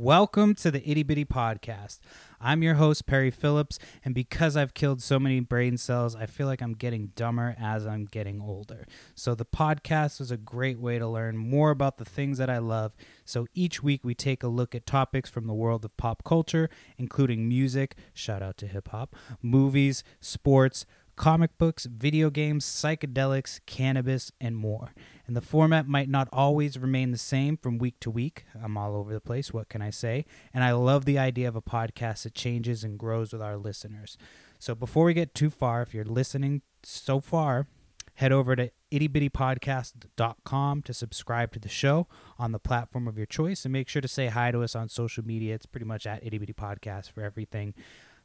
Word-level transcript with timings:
Welcome 0.00 0.54
to 0.54 0.70
the 0.70 0.88
Itty 0.88 1.02
Bitty 1.02 1.24
Podcast. 1.24 1.98
I'm 2.40 2.62
your 2.62 2.74
host, 2.74 3.04
Perry 3.04 3.32
Phillips, 3.32 3.80
and 4.04 4.14
because 4.14 4.56
I've 4.56 4.72
killed 4.72 5.02
so 5.02 5.18
many 5.18 5.40
brain 5.40 5.76
cells, 5.76 6.14
I 6.14 6.26
feel 6.26 6.46
like 6.46 6.62
I'm 6.62 6.74
getting 6.74 7.10
dumber 7.16 7.56
as 7.58 7.84
I'm 7.84 8.04
getting 8.04 8.40
older. 8.40 8.86
So, 9.16 9.34
the 9.34 9.44
podcast 9.44 10.20
is 10.20 10.30
a 10.30 10.36
great 10.36 10.78
way 10.78 11.00
to 11.00 11.08
learn 11.08 11.36
more 11.36 11.70
about 11.72 11.98
the 11.98 12.04
things 12.04 12.38
that 12.38 12.48
I 12.48 12.58
love. 12.58 12.92
So, 13.24 13.48
each 13.54 13.82
week 13.82 14.04
we 14.04 14.14
take 14.14 14.44
a 14.44 14.46
look 14.46 14.72
at 14.72 14.86
topics 14.86 15.30
from 15.30 15.48
the 15.48 15.52
world 15.52 15.84
of 15.84 15.96
pop 15.96 16.22
culture, 16.22 16.70
including 16.96 17.48
music, 17.48 17.96
shout 18.14 18.40
out 18.40 18.56
to 18.58 18.68
hip 18.68 18.90
hop, 18.90 19.16
movies, 19.42 20.04
sports, 20.20 20.86
comic 21.18 21.58
books, 21.58 21.84
video 21.84 22.30
games, 22.30 22.64
psychedelics, 22.64 23.60
cannabis, 23.66 24.30
and 24.40 24.56
more. 24.56 24.94
And 25.26 25.36
the 25.36 25.42
format 25.42 25.88
might 25.88 26.08
not 26.08 26.28
always 26.32 26.78
remain 26.78 27.10
the 27.10 27.18
same 27.18 27.56
from 27.56 27.76
week 27.76 27.96
to 28.00 28.10
week. 28.10 28.44
I'm 28.62 28.78
all 28.78 28.94
over 28.94 29.12
the 29.12 29.20
place. 29.20 29.52
What 29.52 29.68
can 29.68 29.82
I 29.82 29.90
say? 29.90 30.24
And 30.54 30.62
I 30.62 30.72
love 30.72 31.04
the 31.04 31.18
idea 31.18 31.48
of 31.48 31.56
a 31.56 31.60
podcast 31.60 32.22
that 32.22 32.34
changes 32.34 32.84
and 32.84 32.98
grows 32.98 33.32
with 33.32 33.42
our 33.42 33.58
listeners. 33.58 34.16
So 34.60 34.74
before 34.74 35.04
we 35.04 35.12
get 35.12 35.34
too 35.34 35.50
far, 35.50 35.82
if 35.82 35.92
you're 35.92 36.04
listening 36.04 36.62
so 36.84 37.20
far, 37.20 37.66
head 38.14 38.32
over 38.32 38.54
to 38.54 38.70
ittybittypodcast.com 38.92 40.82
to 40.82 40.94
subscribe 40.94 41.52
to 41.52 41.58
the 41.58 41.68
show 41.68 42.06
on 42.38 42.52
the 42.52 42.58
platform 42.58 43.08
of 43.08 43.16
your 43.16 43.26
choice 43.26 43.64
and 43.64 43.72
make 43.72 43.88
sure 43.88 44.02
to 44.02 44.08
say 44.08 44.28
hi 44.28 44.52
to 44.52 44.62
us 44.62 44.76
on 44.76 44.88
social 44.88 45.24
media. 45.24 45.54
It's 45.54 45.66
pretty 45.66 45.86
much 45.86 46.06
at 46.06 46.24
Itty 46.24 46.38
Bitty 46.38 46.52
Podcast 46.52 47.10
for 47.10 47.22
everything. 47.22 47.74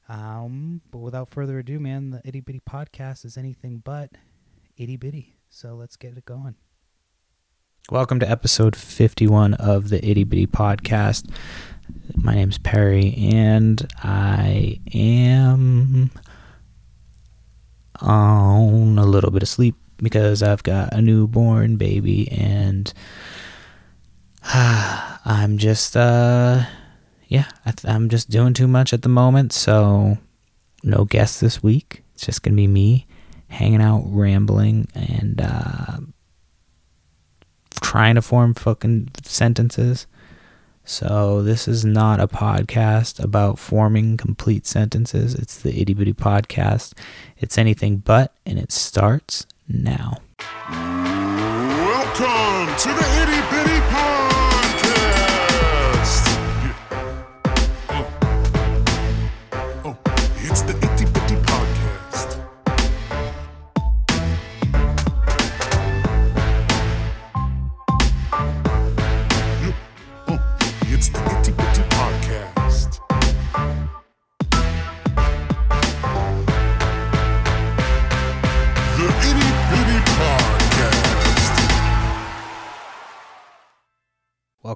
Um, 0.09 0.81
but 0.91 0.99
without 0.99 1.29
further 1.29 1.59
ado, 1.59 1.79
man, 1.79 2.11
the 2.11 2.21
Itty 2.25 2.41
Bitty 2.41 2.61
Podcast 2.69 3.23
is 3.23 3.37
anything 3.37 3.81
but 3.83 4.11
itty 4.77 4.97
bitty. 4.97 5.35
So 5.49 5.75
let's 5.75 5.95
get 5.95 6.17
it 6.17 6.25
going. 6.25 6.55
Welcome 7.89 8.19
to 8.19 8.29
episode 8.29 8.75
51 8.75 9.53
of 9.55 9.89
the 9.89 10.03
Itty 10.05 10.23
Bitty 10.23 10.47
Podcast. 10.47 11.29
My 12.15 12.33
name's 12.33 12.57
Perry, 12.57 13.13
and 13.33 13.85
I 14.01 14.79
am 14.93 16.11
on 17.99 18.97
a 18.97 19.05
little 19.05 19.31
bit 19.31 19.43
of 19.43 19.49
sleep 19.49 19.75
because 19.97 20.41
I've 20.41 20.63
got 20.63 20.93
a 20.93 21.01
newborn 21.01 21.75
baby, 21.75 22.31
and 22.31 22.91
I'm 24.43 25.57
just, 25.57 25.95
uh, 25.95 26.63
yeah, 27.33 27.49
I 27.65 27.73
am 27.85 28.09
just 28.09 28.29
doing 28.29 28.53
too 28.53 28.67
much 28.67 28.93
at 28.93 29.01
the 29.01 29.09
moment. 29.09 29.53
So, 29.53 30.19
no 30.83 31.03
guests 31.03 31.39
this 31.39 31.63
week. 31.63 32.03
It's 32.13 32.27
just 32.27 32.43
gonna 32.43 32.55
be 32.55 32.67
me 32.67 33.07
hanging 33.47 33.81
out, 33.81 34.03
rambling, 34.05 34.87
and 34.93 35.41
uh, 35.41 35.97
trying 37.81 38.13
to 38.15 38.21
form 38.21 38.53
fucking 38.53 39.09
sentences. 39.23 40.05
So 40.85 41.41
this 41.41 41.67
is 41.67 41.83
not 41.83 42.19
a 42.19 42.27
podcast 42.27 43.19
about 43.19 43.57
forming 43.57 44.15
complete 44.15 44.67
sentences. 44.67 45.33
It's 45.33 45.57
the 45.57 45.81
itty 45.81 45.95
bitty 45.95 46.13
podcast. 46.13 46.93
It's 47.39 47.57
anything 47.57 47.97
but, 47.97 48.35
and 48.45 48.59
it 48.59 48.71
starts 48.71 49.47
now. 49.67 50.17
Welcome 50.69 52.75
to 52.77 52.89
the 52.89 53.23
itty 53.23 53.52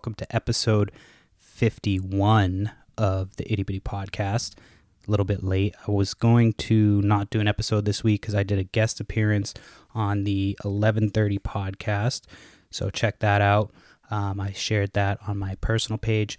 Welcome 0.08 0.26
to 0.26 0.34
episode 0.38 0.94
51 1.38 2.72
of 2.98 3.36
the 3.36 3.52
Itty 3.52 3.64
Bitty 3.64 3.82
Podcast. 3.82 4.56
A 5.06 5.12
little 5.12 5.26
bit 5.26 5.44
late. 5.44 5.76
I 5.86 5.92
was 5.92 6.14
going 6.14 6.54
to 6.54 7.02
not 7.02 7.30
do 7.30 7.42
an 7.42 7.48
episode 7.50 7.84
this 7.84 8.06
week 8.06 8.22
because 8.22 8.34
I 8.34 8.44
did 8.44 8.58
a 8.58 8.64
guest 8.64 9.02
appearance 9.02 9.54
on 9.94 10.24
the 10.24 10.58
1130 10.64 11.40
podcast. 11.40 12.22
So 12.72 12.90
check 12.90 13.20
that 13.20 13.42
out. 13.42 13.74
Um, 14.10 14.40
I 14.40 14.54
shared 14.54 14.94
that 14.94 15.20
on 15.28 15.38
my 15.38 15.56
personal 15.56 15.98
page. 15.98 16.38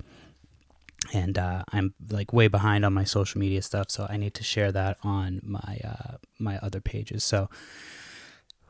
And 1.13 1.37
uh, 1.37 1.65
I'm 1.71 1.93
like 2.11 2.33
way 2.33 2.49
behind 2.49 2.87
on 2.87 2.95
my 2.95 3.05
social 3.05 3.39
media 3.39 3.61
stuff, 3.61 3.91
so 3.91 4.07
I 4.09 4.17
need 4.17 4.33
to 4.33 4.45
share 4.45 4.73
that 4.73 4.97
on 5.03 5.43
my 5.45 5.79
uh, 5.85 6.17
my 6.39 6.57
other 6.61 6.81
pages. 6.81 7.23
So, 7.23 7.51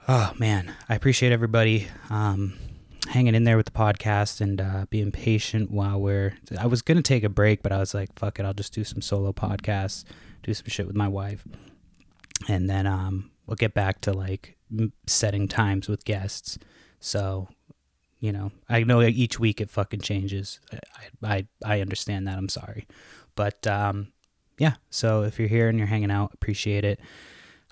oh 0.08 0.32
man, 0.40 0.74
I 0.88 0.96
appreciate 0.96 1.30
everybody 1.30 1.86
um, 2.10 2.54
hanging 3.08 3.34
in 3.34 3.44
there 3.44 3.56
with 3.56 3.66
the 3.66 3.72
podcast 3.72 4.40
and 4.40 4.60
uh, 4.60 4.86
being 4.90 5.10
patient 5.10 5.70
while 5.70 6.00
we're. 6.00 6.34
I 6.58 6.66
was 6.66 6.82
gonna 6.82 7.02
take 7.02 7.24
a 7.24 7.28
break, 7.28 7.62
but 7.62 7.72
I 7.72 7.78
was 7.78 7.94
like, 7.94 8.16
"Fuck 8.18 8.38
it, 8.38 8.44
I'll 8.44 8.54
just 8.54 8.74
do 8.74 8.84
some 8.84 9.02
solo 9.02 9.32
podcasts, 9.32 10.04
do 10.42 10.54
some 10.54 10.66
shit 10.68 10.86
with 10.86 10.96
my 10.96 11.08
wife, 11.08 11.46
and 12.48 12.68
then 12.68 12.86
um, 12.86 13.30
we'll 13.46 13.56
get 13.56 13.74
back 13.74 14.00
to 14.02 14.12
like 14.12 14.56
setting 15.06 15.48
times 15.48 15.88
with 15.88 16.04
guests." 16.04 16.58
So, 17.00 17.48
you 18.20 18.32
know, 18.32 18.52
I 18.68 18.82
know 18.84 19.02
each 19.02 19.38
week 19.40 19.60
it 19.60 19.70
fucking 19.70 20.00
changes. 20.00 20.60
I 20.72 20.78
I, 21.22 21.46
I 21.64 21.80
understand 21.80 22.26
that. 22.28 22.38
I'm 22.38 22.48
sorry, 22.48 22.86
but 23.34 23.66
um, 23.66 24.08
yeah. 24.58 24.74
So 24.90 25.22
if 25.22 25.38
you're 25.38 25.48
here 25.48 25.68
and 25.68 25.78
you're 25.78 25.88
hanging 25.88 26.10
out, 26.10 26.32
appreciate 26.34 26.84
it. 26.84 27.00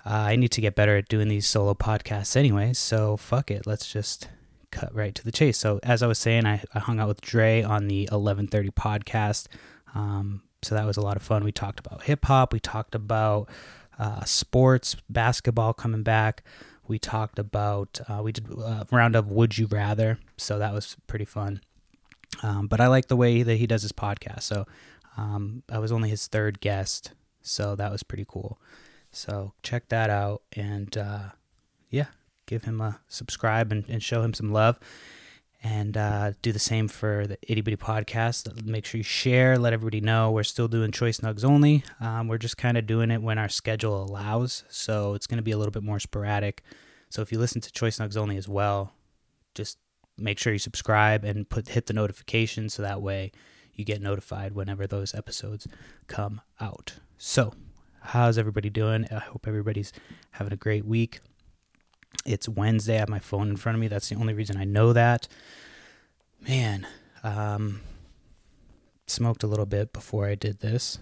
Uh, 0.05 0.11
I 0.11 0.37
need 0.37 0.53
to 0.53 0.61
get 0.61 0.77
better 0.77 0.97
at 0.97 1.09
doing 1.09 1.27
these 1.27 1.49
solo 1.49 1.75
podcasts 1.75 2.37
anyway, 2.37 2.73
so 2.73 3.17
fuck 3.17 3.51
it. 3.51 3.67
Let's 3.67 3.93
just 3.93 4.29
cut 4.71 4.95
right 4.95 5.15
to 5.15 5.25
the 5.25 5.33
chase. 5.33 5.59
So 5.59 5.81
as 5.83 6.03
I 6.03 6.07
was 6.07 6.19
saying, 6.19 6.47
I, 6.47 6.63
I 6.75 6.79
hung 6.79 7.01
out 7.01 7.09
with 7.09 7.21
Dre 7.21 7.63
on 7.63 7.89
the 7.89 8.03
1130 8.11 8.71
podcast. 8.71 9.47
Um, 9.95 10.43
so 10.63 10.75
that 10.75 10.87
was 10.87 10.97
a 10.97 11.03
lot 11.03 11.17
of 11.17 11.23
fun. 11.23 11.45
We 11.45 11.53
talked 11.53 11.81
about 11.81 12.03
hip 12.03 12.25
hop. 12.25 12.53
We 12.53 12.61
talked 12.61 12.95
about 12.95 13.49
uh, 13.99 14.25
sports, 14.25 14.97
basketball 15.09 15.73
coming 15.73 16.03
back. 16.03 16.43
We 16.89 16.99
talked 16.99 17.39
about 17.39 18.01
uh, 18.09 18.21
we 18.23 18.33
did 18.33 18.49
a 18.51 18.87
round 18.91 19.17
of 19.17 19.31
Would 19.31 19.59
You 19.59 19.67
Rather. 19.67 20.19
So 20.37 20.59
that 20.59 20.73
was 20.73 20.97
pretty 21.07 21.25
fun. 21.25 21.61
Um, 22.43 22.67
but 22.67 22.81
I 22.81 22.89
like 22.89 23.09
the 23.09 23.17
way 23.17 23.43
that 23.43 23.57
he 23.57 23.67
does 23.67 23.83
his 23.83 23.93
podcast. 23.93 24.43
So 24.43 24.67
um, 25.17 25.63
I 25.71 25.79
was 25.79 25.93
only 25.93 26.11
his 26.11 26.27
third 26.27 26.61
guest. 26.61 27.13
So 27.43 27.77
that 27.77 27.91
was 27.91 28.03
pretty 28.03 28.27
cool. 28.29 28.61
So 29.11 29.53
check 29.63 29.89
that 29.89 30.11
out. 30.11 30.43
And 30.53 30.97
uh, 30.97 31.31
yeah, 31.91 32.07
give 32.47 32.65
him 32.65 32.81
a 32.81 33.01
subscribe 33.09 33.73
and, 33.73 33.85
and 33.89 34.03
show 34.03 34.23
him 34.23 34.35
some 34.35 34.53
love. 34.53 34.79
And 35.63 35.97
uh, 35.97 36.33
do 36.43 36.53
the 36.53 36.61
same 36.61 36.87
for 36.87 37.27
the 37.27 37.39
Itty 37.43 37.61
Bitty 37.61 37.77
podcast. 37.77 38.65
Make 38.65 38.85
sure 38.85 38.99
you 38.99 39.03
share, 39.03 39.59
let 39.59 39.73
everybody 39.73 40.01
know. 40.01 40.31
We're 40.31 40.45
still 40.45 40.69
doing 40.69 40.93
Choice 40.93 41.21
Nugs 41.21 41.45
only. 41.45 41.83
Um, 41.99 42.29
we're 42.29 42.39
just 42.39 42.57
kind 42.57 42.77
of 42.77 42.87
doing 42.87 43.11
it 43.11 43.21
when 43.21 43.39
our 43.39 43.49
schedule 43.49 44.05
allows. 44.05 44.65
So 44.69 45.15
it's 45.15 45.27
going 45.27 45.39
to 45.39 45.43
be 45.43 45.51
a 45.51 45.59
little 45.59 45.73
bit 45.73 45.83
more 45.83 45.99
sporadic. 45.99 46.63
So 47.09 47.21
if 47.23 47.33
you 47.33 47.39
listen 47.39 47.61
to 47.63 47.73
Choice 47.73 47.99
Nugs 47.99 48.17
only 48.17 48.37
as 48.37 48.49
well, 48.49 48.93
just 49.55 49.79
make 50.19 50.39
sure 50.39 50.53
you 50.53 50.59
subscribe 50.59 51.25
and 51.25 51.49
put 51.49 51.69
hit 51.69 51.87
the 51.87 51.95
notification 51.95 52.69
so 52.69 52.83
that 52.83 53.03
way 53.03 53.33
you 53.75 53.85
get 53.85 54.01
notified 54.01 54.55
whenever 54.55 54.87
those 54.87 55.15
episodes 55.15 55.67
come 56.07 56.41
out. 56.61 56.95
So, 57.19 57.53
how's 58.01 58.39
everybody 58.39 58.71
doing? 58.71 59.07
I 59.11 59.19
hope 59.19 59.47
everybody's 59.47 59.93
having 60.33 60.53
a 60.53 60.57
great 60.57 60.85
week. 60.85 61.21
It's 62.25 62.49
Wednesday. 62.49 62.97
I 62.97 63.01
have 63.01 63.09
my 63.09 63.19
phone 63.19 63.49
in 63.49 63.57
front 63.57 63.77
of 63.77 63.81
me. 63.81 63.89
That's 63.89 64.09
the 64.09 64.17
only 64.17 64.35
reason 64.35 64.57
I 64.57 64.65
know 64.65 64.93
that. 64.93 65.29
Man, 66.41 66.87
um, 67.23 67.81
smoked 69.07 69.43
a 69.43 69.47
little 69.47 69.67
bit 69.67 69.93
before 69.93 70.27
I 70.27 70.35
did 70.35 70.61
this. 70.61 70.99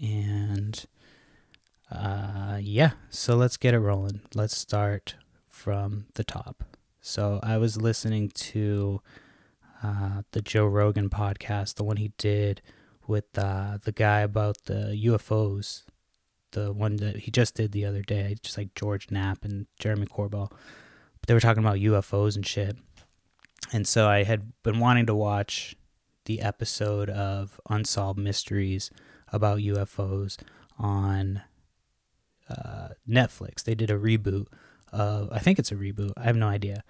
And 0.00 0.84
uh, 1.90 2.58
yeah, 2.60 2.92
so 3.10 3.36
let's 3.36 3.56
get 3.56 3.74
it 3.74 3.78
rolling. 3.78 4.20
Let's 4.34 4.56
start 4.56 5.14
from 5.48 6.06
the 6.14 6.24
top. 6.24 6.64
So 7.00 7.40
I 7.42 7.58
was 7.58 7.80
listening 7.80 8.30
to 8.30 9.00
uh, 9.82 10.22
the 10.32 10.40
Joe 10.40 10.66
Rogan 10.66 11.10
podcast, 11.10 11.74
the 11.74 11.84
one 11.84 11.98
he 11.98 12.12
did 12.18 12.62
with 13.06 13.26
uh, 13.36 13.78
the 13.84 13.92
guy 13.92 14.20
about 14.20 14.64
the 14.64 14.98
UFOs, 15.04 15.82
the 16.54 16.72
one 16.72 16.96
that 16.96 17.16
he 17.16 17.30
just 17.30 17.54
did 17.54 17.72
the 17.72 17.84
other 17.84 18.02
day, 18.02 18.36
just 18.42 18.56
like 18.56 18.74
George 18.74 19.10
Knapp 19.10 19.44
and 19.44 19.66
Jeremy 19.78 20.06
Corbell. 20.06 20.50
But 20.50 21.28
they 21.28 21.34
were 21.34 21.40
talking 21.40 21.62
about 21.62 21.78
UFOs 21.78 22.36
and 22.36 22.46
shit. 22.46 22.76
And 23.72 23.86
so 23.86 24.08
I 24.08 24.24
had 24.24 24.52
been 24.62 24.78
wanting 24.80 25.06
to 25.06 25.14
watch 25.14 25.76
the 26.24 26.40
episode 26.40 27.10
of 27.10 27.60
Unsolved 27.68 28.18
Mysteries 28.18 28.90
about 29.32 29.58
UFOs 29.58 30.38
on 30.78 31.42
uh, 32.48 32.88
Netflix. 33.08 33.62
They 33.62 33.74
did 33.74 33.90
a 33.90 33.98
reboot 33.98 34.46
of, 34.92 35.28
I 35.32 35.38
think 35.38 35.58
it's 35.58 35.72
a 35.72 35.76
reboot. 35.76 36.12
I 36.16 36.24
have 36.24 36.36
no 36.36 36.48
idea. 36.48 36.82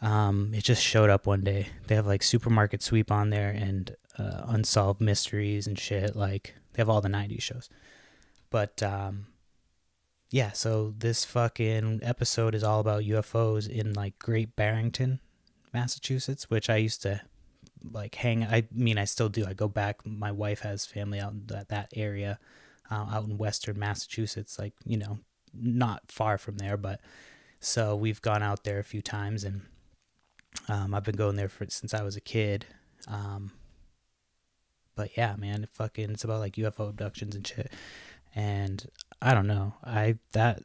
Um, 0.00 0.52
it 0.54 0.64
just 0.64 0.82
showed 0.82 1.10
up 1.10 1.26
one 1.26 1.42
day. 1.42 1.68
They 1.86 1.94
have 1.94 2.06
like 2.06 2.22
supermarket 2.22 2.82
sweep 2.82 3.10
on 3.10 3.30
there 3.30 3.50
and 3.50 3.94
uh, 4.18 4.42
unsolved 4.46 5.00
mysteries 5.00 5.66
and 5.66 5.78
shit. 5.78 6.14
Like 6.14 6.54
they 6.72 6.80
have 6.82 6.90
all 6.90 7.00
the 7.00 7.08
'90s 7.08 7.40
shows. 7.40 7.70
But 8.54 8.84
um, 8.84 9.26
yeah, 10.30 10.52
so 10.52 10.94
this 10.96 11.24
fucking 11.24 11.98
episode 12.04 12.54
is 12.54 12.62
all 12.62 12.78
about 12.78 13.02
UFOs 13.02 13.68
in 13.68 13.94
like 13.94 14.16
Great 14.20 14.54
Barrington, 14.54 15.18
Massachusetts, 15.72 16.48
which 16.48 16.70
I 16.70 16.76
used 16.76 17.02
to 17.02 17.20
like 17.82 18.14
hang. 18.14 18.44
I 18.44 18.68
mean, 18.70 18.96
I 18.96 19.06
still 19.06 19.28
do. 19.28 19.44
I 19.44 19.54
go 19.54 19.66
back. 19.66 20.06
My 20.06 20.30
wife 20.30 20.60
has 20.60 20.86
family 20.86 21.18
out 21.18 21.32
in 21.32 21.46
that 21.46 21.70
that 21.70 21.88
area, 21.96 22.38
uh, 22.92 23.06
out 23.10 23.24
in 23.24 23.38
Western 23.38 23.76
Massachusetts. 23.76 24.56
Like 24.56 24.74
you 24.84 24.98
know, 24.98 25.18
not 25.52 26.02
far 26.06 26.38
from 26.38 26.58
there, 26.58 26.76
but 26.76 27.00
so 27.58 27.96
we've 27.96 28.22
gone 28.22 28.44
out 28.44 28.62
there 28.62 28.78
a 28.78 28.84
few 28.84 29.02
times, 29.02 29.42
and 29.42 29.62
um, 30.68 30.94
I've 30.94 31.02
been 31.02 31.16
going 31.16 31.34
there 31.34 31.48
for 31.48 31.66
since 31.68 31.92
I 31.92 32.04
was 32.04 32.14
a 32.14 32.20
kid. 32.20 32.66
Um, 33.08 33.50
but 34.94 35.16
yeah, 35.16 35.34
man, 35.36 35.64
it 35.64 35.70
fucking 35.72 36.10
it's 36.10 36.22
about 36.22 36.38
like 36.38 36.54
UFO 36.54 36.88
abductions 36.88 37.34
and 37.34 37.44
shit. 37.44 37.72
And 38.34 38.84
I 39.22 39.34
don't 39.34 39.46
know. 39.46 39.74
I 39.84 40.18
that 40.32 40.62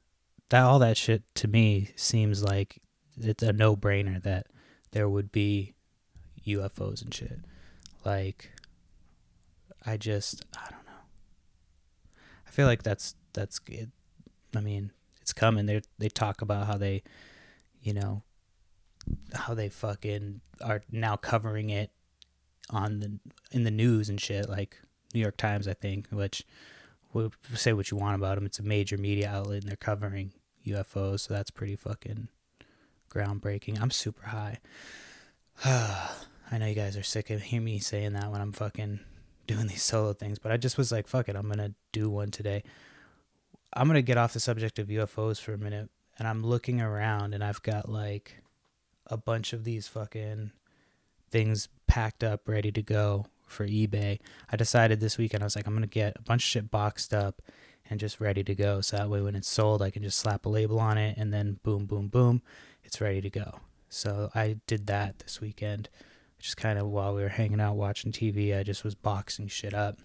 that 0.49 0.63
all 0.63 0.79
that 0.79 0.97
shit 0.97 1.23
to 1.35 1.47
me 1.47 1.91
seems 1.95 2.43
like 2.43 2.81
it's 3.17 3.43
a 3.43 3.53
no 3.53 3.75
brainer 3.75 4.21
that 4.23 4.47
there 4.91 5.07
would 5.07 5.31
be 5.31 5.75
UFOs 6.47 7.01
and 7.01 7.13
shit. 7.13 7.39
Like 8.03 8.51
I 9.85 9.97
just 9.97 10.45
I 10.57 10.69
don't 10.69 10.85
know. 10.85 10.91
I 12.47 12.51
feel 12.51 12.65
like 12.65 12.83
that's 12.83 13.15
that's 13.33 13.59
it. 13.67 13.89
I 14.55 14.61
mean, 14.61 14.91
it's 15.21 15.33
coming. 15.33 15.65
They 15.65 15.81
they 15.99 16.09
talk 16.09 16.41
about 16.41 16.65
how 16.65 16.77
they, 16.77 17.03
you 17.81 17.93
know, 17.93 18.23
how 19.33 19.53
they 19.53 19.69
fucking 19.69 20.41
are 20.61 20.81
now 20.91 21.15
covering 21.15 21.69
it 21.69 21.91
on 22.69 22.99
the 22.99 23.19
in 23.51 23.63
the 23.63 23.71
news 23.71 24.09
and 24.09 24.19
shit 24.19 24.49
like 24.49 24.77
New 25.13 25.21
York 25.21 25.37
Times 25.37 25.67
I 25.67 25.73
think 25.73 26.07
which 26.11 26.45
will 27.13 27.31
say 27.53 27.73
what 27.73 27.91
you 27.91 27.97
want 27.97 28.15
about 28.15 28.35
them 28.35 28.45
it's 28.45 28.59
a 28.59 28.63
major 28.63 28.97
media 28.97 29.29
outlet 29.29 29.61
and 29.61 29.69
they're 29.69 29.75
covering 29.75 30.31
UFOs 30.65 31.21
so 31.21 31.33
that's 31.33 31.51
pretty 31.51 31.75
fucking 31.75 32.27
groundbreaking. 33.09 33.81
I'm 33.81 33.91
super 33.91 34.27
high. 34.27 34.59
I 35.65 36.57
know 36.57 36.65
you 36.65 36.75
guys 36.75 36.95
are 36.95 37.03
sick 37.03 37.29
of 37.29 37.41
hearing 37.41 37.65
me 37.65 37.79
saying 37.79 38.13
that 38.13 38.31
when 38.31 38.41
I'm 38.41 38.51
fucking 38.51 38.99
doing 39.47 39.67
these 39.67 39.83
solo 39.83 40.13
things 40.13 40.37
but 40.39 40.51
I 40.51 40.57
just 40.57 40.77
was 40.77 40.91
like 40.91 41.07
fuck 41.07 41.27
it 41.27 41.35
I'm 41.35 41.51
to 41.51 41.73
do 41.91 42.09
one 42.09 42.31
today. 42.31 42.63
I'm 43.73 43.87
to 43.89 44.01
get 44.01 44.17
off 44.17 44.33
the 44.33 44.39
subject 44.39 44.79
of 44.79 44.87
UFOs 44.87 45.39
for 45.39 45.53
a 45.53 45.57
minute 45.57 45.89
and 46.17 46.27
I'm 46.27 46.43
looking 46.43 46.81
around 46.81 47.33
and 47.33 47.43
I've 47.43 47.61
got 47.61 47.89
like 47.89 48.43
a 49.07 49.17
bunch 49.17 49.53
of 49.53 49.63
these 49.63 49.87
fucking 49.87 50.51
things 51.31 51.69
packed 51.87 52.23
up, 52.23 52.47
ready 52.47 52.71
to 52.71 52.81
go 52.81 53.25
for 53.49 53.67
eBay. 53.67 54.19
I 54.51 54.55
decided 54.55 54.99
this 54.99 55.17
weekend 55.17 55.43
I 55.43 55.45
was 55.45 55.55
like, 55.55 55.67
I'm 55.67 55.73
gonna 55.73 55.87
get 55.87 56.17
a 56.17 56.21
bunch 56.21 56.43
of 56.43 56.47
shit 56.47 56.71
boxed 56.71 57.13
up 57.13 57.41
and 57.89 57.99
just 57.99 58.19
ready 58.19 58.43
to 58.43 58.55
go. 58.55 58.81
So 58.81 58.97
that 58.97 59.09
way, 59.09 59.21
when 59.21 59.35
it's 59.35 59.49
sold, 59.49 59.81
I 59.81 59.89
can 59.89 60.03
just 60.03 60.19
slap 60.19 60.45
a 60.45 60.49
label 60.49 60.79
on 60.79 60.97
it, 60.97 61.17
and 61.17 61.33
then 61.33 61.59
boom, 61.63 61.85
boom, 61.85 62.07
boom, 62.07 62.41
it's 62.83 63.01
ready 63.01 63.21
to 63.21 63.29
go. 63.29 63.59
So 63.89 64.29
I 64.35 64.57
did 64.67 64.87
that 64.87 65.19
this 65.19 65.41
weekend. 65.41 65.89
Just 66.37 66.57
kind 66.57 66.79
of 66.79 66.87
while 66.87 67.15
we 67.15 67.21
were 67.21 67.29
hanging 67.29 67.59
out 67.59 67.75
watching 67.75 68.11
TV, 68.11 68.57
I 68.57 68.63
just 68.63 68.83
was 68.83 68.95
boxing 68.95 69.47
shit 69.47 69.73
up, 69.73 69.97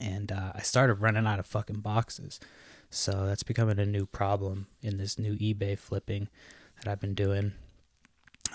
and 0.00 0.32
uh, 0.32 0.52
I 0.54 0.62
started 0.62 0.94
running 0.94 1.26
out 1.26 1.38
of 1.38 1.46
fucking 1.46 1.80
boxes. 1.80 2.40
So 2.90 3.26
that's 3.26 3.42
becoming 3.42 3.78
a 3.78 3.86
new 3.86 4.04
problem 4.04 4.66
in 4.82 4.98
this 4.98 5.18
new 5.18 5.36
eBay 5.36 5.78
flipping 5.78 6.28
that 6.76 6.90
I've 6.90 7.00
been 7.00 7.14
doing 7.14 7.52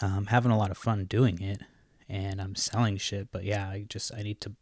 um, 0.02 0.28
having 0.28 0.52
a 0.52 0.58
lot 0.58 0.72
of 0.72 0.78
fun 0.78 1.06
doing 1.06 1.42
it 1.42 1.62
and 2.10 2.42
I'm 2.42 2.56
selling 2.56 2.98
shit. 2.98 3.32
But 3.32 3.44
yeah, 3.44 3.68
I 3.68 3.86
just 3.90 4.14
I 4.14 4.22
need 4.22 4.42
to 4.42 4.54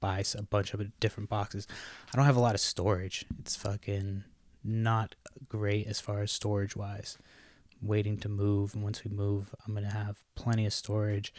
buy 0.00 0.24
a 0.36 0.42
bunch 0.42 0.74
of 0.74 1.00
different 1.00 1.30
boxes. 1.30 1.66
I 2.12 2.16
don't 2.16 2.26
have 2.26 2.36
a 2.36 2.40
lot 2.40 2.54
of 2.54 2.60
storage. 2.60 3.24
It's 3.38 3.56
fucking 3.56 4.24
not 4.64 5.14
great 5.48 5.86
as 5.86 6.00
far 6.00 6.22
as 6.22 6.32
storage 6.32 6.76
wise. 6.76 7.18
waiting 7.80 8.16
to 8.18 8.28
move, 8.28 8.74
and 8.74 8.84
once 8.84 9.04
we 9.04 9.10
move, 9.10 9.54
I'm 9.66 9.74
gonna 9.74 9.92
have 9.92 10.22
plenty 10.36 10.66
of 10.66 10.72
storage. 10.72 11.34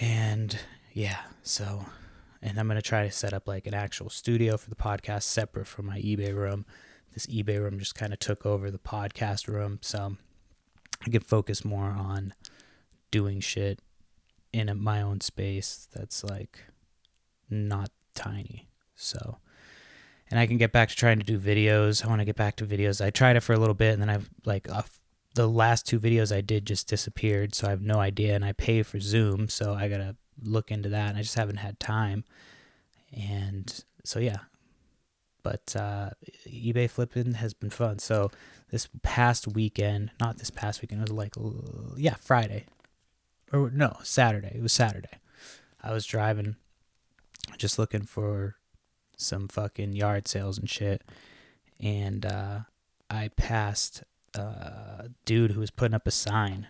And 0.00 0.58
yeah, 0.92 1.20
so 1.42 1.86
and 2.42 2.58
I'm 2.58 2.68
gonna 2.68 2.82
try 2.82 3.04
to 3.04 3.12
set 3.12 3.32
up 3.32 3.46
like 3.46 3.66
an 3.66 3.74
actual 3.74 4.10
studio 4.10 4.56
for 4.56 4.70
the 4.70 4.76
podcast 4.76 5.22
separate 5.22 5.66
from 5.66 5.86
my 5.86 6.00
eBay 6.00 6.34
room. 6.34 6.66
This 7.14 7.26
eBay 7.26 7.60
room 7.60 7.78
just 7.78 7.94
kind 7.94 8.12
of 8.12 8.18
took 8.18 8.44
over 8.44 8.70
the 8.70 8.78
podcast 8.78 9.48
room, 9.48 9.78
so 9.80 10.16
I 11.06 11.10
can 11.10 11.20
focus 11.20 11.64
more 11.64 11.90
on 11.90 12.34
doing 13.10 13.40
shit 13.40 13.80
in 14.56 14.82
my 14.82 15.02
own 15.02 15.20
space 15.20 15.88
that's 15.92 16.24
like 16.24 16.60
not 17.50 17.90
tiny. 18.14 18.68
So, 18.94 19.38
and 20.30 20.40
I 20.40 20.46
can 20.46 20.56
get 20.56 20.72
back 20.72 20.88
to 20.88 20.96
trying 20.96 21.18
to 21.18 21.24
do 21.24 21.38
videos. 21.38 22.04
I 22.04 22.08
want 22.08 22.20
to 22.20 22.24
get 22.24 22.36
back 22.36 22.56
to 22.56 22.66
videos. 22.66 23.04
I 23.04 23.10
tried 23.10 23.36
it 23.36 23.40
for 23.40 23.52
a 23.52 23.58
little 23.58 23.74
bit 23.74 23.92
and 23.92 24.02
then 24.02 24.10
I've 24.10 24.30
like 24.44 24.68
the 25.36 25.46
last 25.46 25.86
two 25.86 26.00
videos 26.00 26.34
I 26.34 26.40
did 26.40 26.66
just 26.66 26.88
disappeared. 26.88 27.54
So 27.54 27.68
I 27.68 27.70
have 27.70 27.82
no 27.82 28.00
idea. 28.00 28.34
And 28.34 28.44
I 28.44 28.52
pay 28.52 28.82
for 28.82 28.98
Zoom. 28.98 29.48
So 29.48 29.74
I 29.74 29.88
got 29.88 29.98
to 29.98 30.16
look 30.42 30.72
into 30.72 30.88
that. 30.88 31.10
And 31.10 31.18
I 31.18 31.22
just 31.22 31.36
haven't 31.36 31.58
had 31.58 31.78
time. 31.78 32.24
And 33.12 33.84
so, 34.02 34.18
yeah. 34.18 34.38
But 35.42 35.76
uh, 35.76 36.10
eBay 36.48 36.90
flipping 36.90 37.34
has 37.34 37.54
been 37.54 37.70
fun. 37.70 38.00
So 38.00 38.30
this 38.70 38.88
past 39.02 39.46
weekend, 39.46 40.10
not 40.18 40.38
this 40.38 40.50
past 40.50 40.82
weekend, 40.82 41.02
it 41.02 41.10
was 41.10 41.12
like, 41.12 41.34
yeah, 41.96 42.14
Friday. 42.14 42.64
Or 43.56 43.70
no, 43.70 43.96
Saturday. 44.02 44.52
It 44.54 44.62
was 44.62 44.72
Saturday. 44.72 45.20
I 45.82 45.92
was 45.92 46.06
driving, 46.06 46.56
just 47.56 47.78
looking 47.78 48.02
for 48.02 48.56
some 49.16 49.48
fucking 49.48 49.94
yard 49.94 50.28
sales 50.28 50.58
and 50.58 50.68
shit. 50.68 51.02
And 51.80 52.26
uh, 52.26 52.60
I 53.08 53.28
passed 53.36 54.02
a 54.34 55.10
dude 55.24 55.52
who 55.52 55.60
was 55.60 55.70
putting 55.70 55.94
up 55.94 56.06
a 56.06 56.10
sign. 56.10 56.68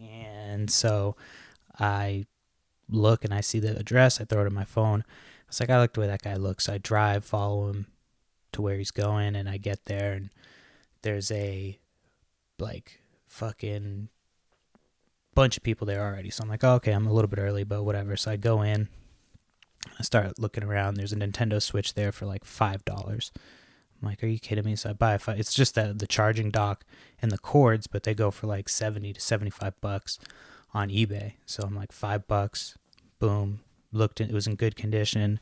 And 0.00 0.70
so 0.70 1.16
I 1.78 2.26
look 2.88 3.24
and 3.24 3.32
I 3.32 3.40
see 3.40 3.60
the 3.60 3.78
address. 3.78 4.20
I 4.20 4.24
throw 4.24 4.42
it 4.42 4.46
in 4.46 4.54
my 4.54 4.64
phone. 4.64 5.04
I 5.06 5.44
was 5.48 5.60
like, 5.60 5.70
I 5.70 5.78
like 5.78 5.92
the 5.92 6.00
way 6.00 6.06
that 6.06 6.22
guy 6.22 6.34
looks. 6.34 6.64
So 6.64 6.74
I 6.74 6.78
drive, 6.78 7.24
follow 7.24 7.68
him 7.68 7.86
to 8.52 8.62
where 8.62 8.78
he's 8.78 8.90
going, 8.90 9.36
and 9.36 9.48
I 9.48 9.58
get 9.58 9.84
there 9.84 10.12
and 10.12 10.30
there's 11.02 11.30
a 11.30 11.78
like 12.58 13.00
fucking 13.26 14.08
bunch 15.34 15.56
of 15.56 15.62
people 15.62 15.86
there 15.86 16.02
already. 16.02 16.30
So 16.30 16.42
I'm 16.42 16.48
like, 16.48 16.64
oh, 16.64 16.74
okay, 16.74 16.92
I'm 16.92 17.06
a 17.06 17.12
little 17.12 17.28
bit 17.28 17.38
early, 17.38 17.64
but 17.64 17.84
whatever. 17.84 18.16
So 18.16 18.30
I 18.30 18.36
go 18.36 18.62
in, 18.62 18.88
I 19.98 20.02
start 20.02 20.38
looking 20.38 20.64
around. 20.64 20.94
There's 20.94 21.12
a 21.12 21.16
Nintendo 21.16 21.60
Switch 21.62 21.94
there 21.94 22.12
for 22.12 22.26
like 22.26 22.44
five 22.44 22.84
dollars. 22.84 23.32
I'm 24.00 24.08
like, 24.08 24.22
are 24.22 24.28
you 24.28 24.38
kidding 24.38 24.64
me? 24.64 24.76
So 24.76 24.90
I 24.90 24.92
buy 24.94 25.18
five. 25.18 25.38
It's 25.38 25.54
just 25.54 25.74
that 25.74 25.98
the 25.98 26.06
charging 26.06 26.50
dock 26.50 26.84
and 27.20 27.30
the 27.30 27.38
cords, 27.38 27.86
but 27.86 28.02
they 28.02 28.14
go 28.14 28.30
for 28.30 28.46
like 28.46 28.68
seventy 28.68 29.12
to 29.12 29.20
seventy-five 29.20 29.80
bucks 29.80 30.18
on 30.72 30.88
eBay. 30.88 31.34
So 31.46 31.62
I'm 31.64 31.76
like, 31.76 31.92
five 31.92 32.26
bucks. 32.26 32.76
Boom. 33.18 33.60
Looked. 33.92 34.20
it 34.20 34.32
was 34.32 34.46
in 34.46 34.54
good 34.54 34.76
condition. 34.76 35.40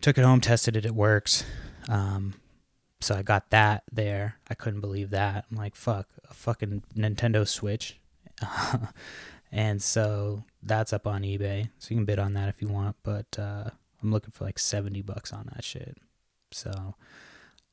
Took 0.00 0.18
it 0.18 0.24
home, 0.24 0.40
tested 0.40 0.76
it. 0.76 0.84
It 0.84 0.94
works. 0.94 1.44
Um, 1.88 2.34
so 3.00 3.14
I 3.14 3.22
got 3.22 3.50
that 3.50 3.84
there. 3.90 4.36
I 4.48 4.54
couldn't 4.54 4.80
believe 4.80 5.10
that. 5.10 5.46
I'm 5.50 5.56
like, 5.56 5.74
fuck, 5.74 6.08
a 6.28 6.34
fucking 6.34 6.82
Nintendo 6.96 7.46
Switch. 7.46 7.98
and 9.52 9.82
so 9.82 10.44
that's 10.62 10.92
up 10.92 11.06
on 11.06 11.22
eBay. 11.22 11.68
So 11.78 11.88
you 11.90 11.96
can 11.96 12.04
bid 12.04 12.18
on 12.18 12.34
that 12.34 12.48
if 12.48 12.60
you 12.60 12.68
want, 12.68 12.96
but 13.02 13.38
uh, 13.38 13.70
I'm 14.02 14.10
looking 14.10 14.30
for 14.30 14.44
like 14.44 14.58
70 14.58 15.02
bucks 15.02 15.32
on 15.32 15.50
that 15.54 15.64
shit. 15.64 15.96
So 16.50 16.94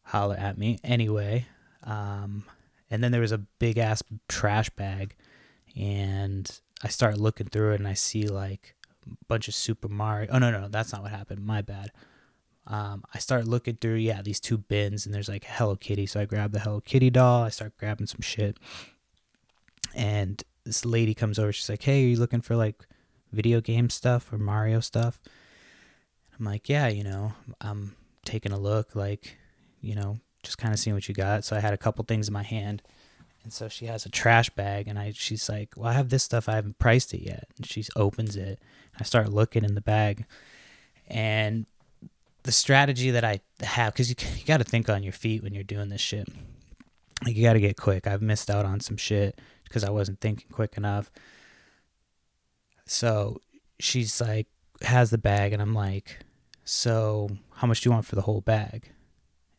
holler 0.04 0.36
at 0.36 0.58
me. 0.58 0.80
Anyway, 0.84 1.46
um, 1.84 2.46
and 2.90 3.04
then 3.04 3.12
there 3.12 3.22
was 3.22 3.32
a 3.32 3.38
big 3.38 3.78
ass 3.78 4.04
trash 4.28 4.70
bag, 4.72 5.16
and 5.76 6.50
I 6.84 6.90
start 6.90 7.18
looking 7.18 7.48
through 7.48 7.74
it 7.74 7.80
and 7.80 7.88
I 7.88 7.94
see 7.94 8.28
like 8.28 8.76
a 9.06 9.16
bunch 9.28 9.48
of 9.48 9.56
Super 9.56 9.88
Mario. 9.88 10.30
Oh, 10.32 10.40
no, 10.40 10.52
no, 10.52 10.68
that's 10.68 10.92
not 10.92 11.02
what 11.04 11.12
happened. 11.12 11.46
My 11.46 11.62
bad 11.62 11.92
um, 12.68 13.04
I 13.14 13.20
start 13.20 13.48
looking 13.48 13.76
through, 13.76 13.96
yeah, 13.96 14.22
these 14.22 14.40
two 14.40 14.58
bins, 14.58 15.06
and 15.06 15.14
there's 15.14 15.30
like 15.30 15.46
Hello 15.46 15.76
Kitty. 15.76 16.06
So 16.06 16.20
I 16.20 16.26
grab 16.26 16.52
the 16.52 16.60
Hello 16.60 16.80
Kitty 16.80 17.10
doll. 17.10 17.44
I 17.44 17.50
start 17.50 17.78
grabbing 17.78 18.08
some 18.08 18.22
shit, 18.22 18.58
and 19.96 20.44
this 20.64 20.86
lady 20.86 21.14
comes 21.14 21.40
over. 21.40 21.52
She's 21.52 21.70
like, 21.70 21.84
"Hey, 21.84 22.04
are 22.04 22.08
you 22.08 22.18
looking 22.18 22.42
for 22.42 22.56
like 22.56 22.88
video 23.32 23.62
game 23.62 23.90
stuff 23.90 24.32
or 24.32 24.38
Mario 24.38 24.80
stuff?" 24.80 25.20
I'm 26.38 26.46
like, 26.46 26.70
"Yeah, 26.70 26.88
you 26.88 27.04
know, 27.04 27.34
I'm 27.60 27.96
taking 28.26 28.52
a 28.52 28.60
look, 28.60 28.96
like, 28.96 29.38
you 29.82 29.96
know, 29.96 30.20
just 30.44 30.58
kind 30.58 30.74
of 30.74 30.80
seeing 30.80 30.96
what 30.96 31.08
you 31.08 31.16
got." 31.16 31.44
So 31.44 31.56
I 31.56 31.60
had 31.60 31.74
a 31.74 31.78
couple 31.78 32.04
things 32.06 32.28
in 32.28 32.34
my 32.34 32.44
hand, 32.44 32.82
and 33.44 33.52
so 33.52 33.68
she 33.68 33.86
has 33.86 34.06
a 34.06 34.10
trash 34.10 34.50
bag, 34.52 34.88
and 34.88 34.98
I 35.00 35.14
she's 35.16 35.50
like, 35.50 35.74
"Well, 35.76 35.90
I 35.90 35.94
have 35.94 36.10
this 36.10 36.24
stuff. 36.24 36.50
I 36.50 36.56
haven't 36.56 36.80
priced 36.80 37.14
it 37.14 37.22
yet." 37.22 37.48
And 37.58 37.66
she 37.66 37.84
opens 37.96 38.36
it. 38.36 38.60
I 39.00 39.04
start 39.04 39.32
looking 39.32 39.64
in 39.64 39.76
the 39.76 39.82
bag, 39.82 40.26
and 41.08 41.66
the 42.44 42.52
strategy 42.52 43.12
that 43.12 43.24
I 43.24 43.42
have, 43.62 43.94
because 43.94 44.10
you, 44.10 44.16
you 44.38 44.46
got 44.46 44.58
to 44.58 44.64
think 44.64 44.90
on 44.90 45.04
your 45.04 45.14
feet 45.14 45.44
when 45.44 45.54
you're 45.54 45.64
doing 45.64 45.90
this 45.90 46.02
shit. 46.02 46.28
Like 47.24 47.36
you 47.36 47.44
got 47.44 47.54
to 47.54 47.60
get 47.60 47.78
quick. 47.78 48.08
I've 48.08 48.22
missed 48.22 48.50
out 48.50 48.66
on 48.66 48.80
some 48.80 48.98
shit 48.98 49.40
because 49.72 49.86
I 49.86 49.90
wasn't 49.90 50.20
thinking 50.20 50.50
quick 50.52 50.76
enough. 50.76 51.10
So 52.86 53.40
she's 53.80 54.20
like, 54.20 54.48
has 54.82 55.12
the 55.12 55.18
bag, 55.18 55.54
and 55.54 55.62
I'm 55.62 55.74
like, 55.74 56.20
so 56.66 57.30
how 57.56 57.68
much 57.68 57.82
do 57.82 57.88
you 57.90 57.94
want 57.94 58.06
for 58.06 58.16
the 58.16 58.24
whole 58.24 58.42
bag? 58.42 58.92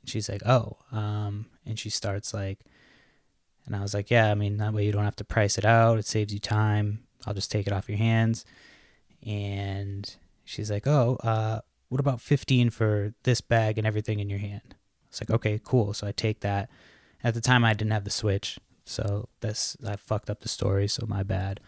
And 0.02 0.10
she's 0.10 0.28
like, 0.28 0.42
oh, 0.44 0.76
um, 0.92 1.46
and 1.64 1.78
she 1.78 1.88
starts 1.88 2.34
like, 2.34 2.60
and 3.64 3.74
I 3.74 3.80
was 3.80 3.94
like, 3.94 4.10
yeah, 4.10 4.30
I 4.30 4.34
mean, 4.34 4.58
that 4.58 4.74
way 4.74 4.84
you 4.84 4.92
don't 4.92 5.04
have 5.04 5.16
to 5.16 5.24
price 5.24 5.56
it 5.56 5.64
out. 5.64 5.98
It 5.98 6.04
saves 6.04 6.34
you 6.34 6.40
time. 6.40 7.04
I'll 7.26 7.34
just 7.34 7.50
take 7.50 7.66
it 7.66 7.72
off 7.72 7.88
your 7.88 7.98
hands. 7.98 8.44
And 9.24 10.14
she's 10.44 10.70
like, 10.70 10.86
oh, 10.86 11.16
uh, 11.22 11.60
what 11.88 12.00
about 12.00 12.20
15 12.20 12.68
for 12.70 13.14
this 13.22 13.40
bag 13.40 13.78
and 13.78 13.86
everything 13.86 14.20
in 14.20 14.28
your 14.28 14.40
hand? 14.40 14.74
It's 15.08 15.22
like, 15.22 15.30
okay, 15.30 15.58
cool. 15.62 15.94
So 15.94 16.06
I 16.06 16.12
take 16.12 16.40
that. 16.40 16.68
At 17.24 17.34
the 17.34 17.40
time, 17.40 17.64
I 17.64 17.72
didn't 17.72 17.92
have 17.92 18.04
the 18.04 18.10
Switch. 18.10 18.58
So 18.92 19.28
that's, 19.40 19.76
I 19.86 19.96
fucked 19.96 20.30
up 20.30 20.40
the 20.40 20.48
story. 20.48 20.88
So 20.88 21.06
my 21.06 21.22
bad. 21.22 21.60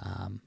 Um, 0.00 0.40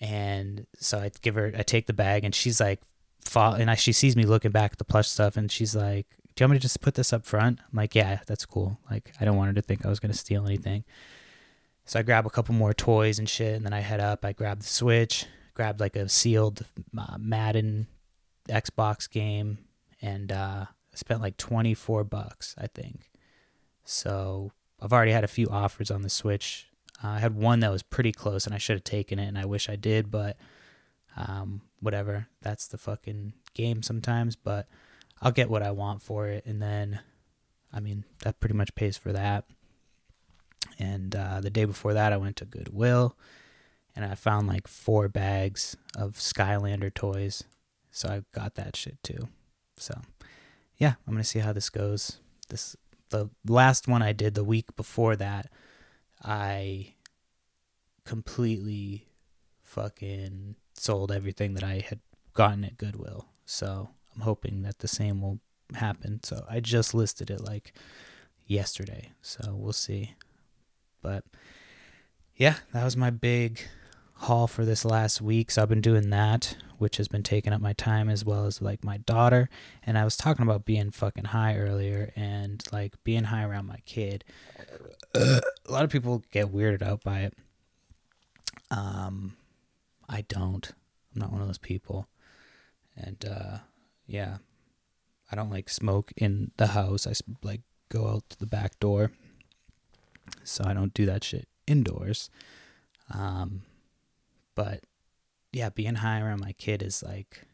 and 0.00 0.66
so 0.78 0.98
I 0.98 1.10
give 1.22 1.34
her, 1.34 1.52
I 1.56 1.62
take 1.62 1.86
the 1.86 1.92
bag 1.92 2.24
and 2.24 2.34
she's 2.34 2.60
like, 2.60 2.80
fall, 3.24 3.54
and 3.54 3.70
I, 3.70 3.74
she 3.74 3.92
sees 3.92 4.16
me 4.16 4.24
looking 4.24 4.52
back 4.52 4.72
at 4.72 4.78
the 4.78 4.84
plush 4.84 5.08
stuff 5.08 5.36
and 5.36 5.50
she's 5.50 5.74
like, 5.74 6.06
do 6.36 6.44
you 6.44 6.48
want 6.48 6.52
me 6.52 6.58
to 6.58 6.62
just 6.62 6.82
put 6.82 6.94
this 6.94 7.14
up 7.14 7.24
front? 7.24 7.60
I'm 7.60 7.76
like, 7.76 7.94
yeah, 7.94 8.20
that's 8.26 8.44
cool. 8.44 8.78
Like, 8.90 9.12
I 9.18 9.24
don't 9.24 9.36
want 9.36 9.48
her 9.48 9.54
to 9.54 9.62
think 9.62 9.84
I 9.84 9.88
was 9.88 10.00
to 10.00 10.12
steal 10.12 10.44
anything. 10.44 10.84
So 11.86 11.98
I 11.98 12.02
grab 12.02 12.26
a 12.26 12.30
couple 12.30 12.54
more 12.54 12.74
toys 12.74 13.18
and 13.18 13.28
shit, 13.28 13.54
and 13.54 13.64
then 13.64 13.72
I 13.72 13.80
head 13.80 14.00
up. 14.00 14.24
I 14.24 14.32
grab 14.32 14.60
the 14.60 14.66
Switch, 14.66 15.24
grabbed 15.54 15.80
like 15.80 15.96
a 15.96 16.08
sealed 16.08 16.62
uh, 16.98 17.16
Madden 17.18 17.86
Xbox 18.50 19.08
game, 19.08 19.58
and 20.02 20.30
uh, 20.30 20.66
spent 20.94 21.22
like 21.22 21.38
24 21.38 22.04
bucks, 22.04 22.54
I 22.58 22.66
think. 22.66 23.08
So 23.84 24.52
I've 24.80 24.92
already 24.92 25.12
had 25.12 25.24
a 25.24 25.28
few 25.28 25.48
offers 25.48 25.90
on 25.90 26.02
the 26.02 26.10
Switch. 26.10 26.68
Uh, 27.02 27.08
I 27.08 27.18
had 27.18 27.34
one 27.34 27.60
that 27.60 27.70
was 27.70 27.82
pretty 27.82 28.12
close, 28.12 28.46
and 28.46 28.54
I 28.54 28.58
should 28.58 28.76
have 28.76 28.84
taken 28.84 29.18
it, 29.18 29.26
and 29.26 29.38
I 29.38 29.44
wish 29.44 29.68
I 29.68 29.76
did, 29.76 30.10
but 30.10 30.36
um, 31.16 31.62
whatever. 31.80 32.28
That's 32.42 32.66
the 32.68 32.78
fucking 32.78 33.32
game 33.54 33.82
sometimes, 33.82 34.36
but 34.36 34.68
I'll 35.20 35.32
get 35.32 35.50
what 35.50 35.62
I 35.62 35.70
want 35.70 36.02
for 36.02 36.28
it, 36.28 36.44
and 36.46 36.60
then, 36.60 37.00
I 37.72 37.80
mean, 37.80 38.04
that 38.22 38.40
pretty 38.40 38.54
much 38.54 38.74
pays 38.74 38.96
for 38.96 39.12
that. 39.12 39.44
And 40.78 41.14
uh, 41.16 41.40
the 41.40 41.50
day 41.50 41.64
before 41.64 41.94
that, 41.94 42.12
I 42.12 42.18
went 42.18 42.36
to 42.36 42.44
Goodwill, 42.44 43.16
and 43.94 44.04
I 44.04 44.14
found 44.14 44.46
like 44.46 44.68
four 44.68 45.08
bags 45.08 45.76
of 45.96 46.16
Skylander 46.16 46.92
toys, 46.92 47.44
so 47.90 48.08
I 48.08 48.22
got 48.38 48.56
that 48.56 48.76
shit 48.76 49.02
too. 49.02 49.28
So, 49.78 50.02
yeah, 50.76 50.94
I'm 51.06 51.14
gonna 51.14 51.24
see 51.24 51.38
how 51.38 51.52
this 51.52 51.70
goes. 51.70 52.18
This 52.48 52.76
the 53.10 53.30
last 53.46 53.88
one 53.88 54.02
I 54.02 54.12
did 54.12 54.34
the 54.34 54.44
week 54.44 54.74
before 54.76 55.16
that, 55.16 55.50
I 56.22 56.94
completely 58.04 59.08
fucking 59.62 60.56
sold 60.74 61.10
everything 61.12 61.54
that 61.54 61.64
I 61.64 61.84
had 61.86 62.00
gotten 62.34 62.64
at 62.64 62.78
Goodwill. 62.78 63.26
So 63.44 63.90
I'm 64.14 64.22
hoping 64.22 64.62
that 64.62 64.78
the 64.78 64.88
same 64.88 65.20
will 65.20 65.40
happen. 65.74 66.20
So 66.22 66.44
I 66.48 66.60
just 66.60 66.94
listed 66.94 67.30
it 67.30 67.40
like 67.40 67.72
yesterday. 68.46 69.12
So 69.22 69.54
we'll 69.54 69.72
see. 69.72 70.14
But 71.02 71.24
yeah, 72.36 72.56
that 72.72 72.84
was 72.84 72.96
my 72.96 73.10
big 73.10 73.60
haul 74.20 74.46
for 74.46 74.64
this 74.64 74.84
last 74.84 75.20
week. 75.20 75.50
So 75.50 75.62
I've 75.62 75.68
been 75.68 75.80
doing 75.80 76.10
that, 76.10 76.56
which 76.78 76.96
has 76.96 77.08
been 77.08 77.22
taking 77.22 77.52
up 77.52 77.60
my 77.60 77.74
time 77.74 78.08
as 78.08 78.24
well 78.24 78.46
as 78.46 78.62
like 78.62 78.82
my 78.82 78.98
daughter. 78.98 79.48
And 79.84 79.98
I 79.98 80.04
was 80.04 80.16
talking 80.16 80.42
about 80.42 80.64
being 80.64 80.90
fucking 80.90 81.26
high 81.26 81.56
earlier 81.56 82.12
and 82.16 82.62
like 82.72 82.94
being 83.04 83.24
high 83.24 83.44
around 83.44 83.66
my 83.66 83.78
kid. 83.84 84.24
a 85.14 85.40
lot 85.68 85.84
of 85.84 85.90
people 85.90 86.22
get 86.32 86.52
weirded 86.52 86.82
out 86.82 87.02
by 87.02 87.20
it. 87.20 87.34
Um, 88.70 89.36
I 90.08 90.22
don't. 90.22 90.72
I'm 91.14 91.20
not 91.20 91.32
one 91.32 91.40
of 91.40 91.46
those 91.46 91.58
people. 91.58 92.08
And 92.96 93.24
uh, 93.24 93.58
yeah, 94.06 94.38
I 95.30 95.36
don't 95.36 95.50
like 95.50 95.68
smoke 95.68 96.12
in 96.16 96.52
the 96.56 96.68
house. 96.68 97.06
I 97.06 97.12
like 97.42 97.60
go 97.90 98.08
out 98.08 98.30
to 98.30 98.38
the 98.38 98.46
back 98.46 98.80
door, 98.80 99.12
so 100.42 100.64
I 100.66 100.72
don't 100.72 100.94
do 100.94 101.04
that 101.06 101.22
shit 101.22 101.46
indoors. 101.66 102.30
Um, 103.12 103.62
but 104.56 104.80
yeah, 105.52 105.68
being 105.68 105.94
high 105.94 106.20
around 106.20 106.40
my 106.40 106.52
kid 106.52 106.82
is 106.82 107.02
like, 107.02 107.46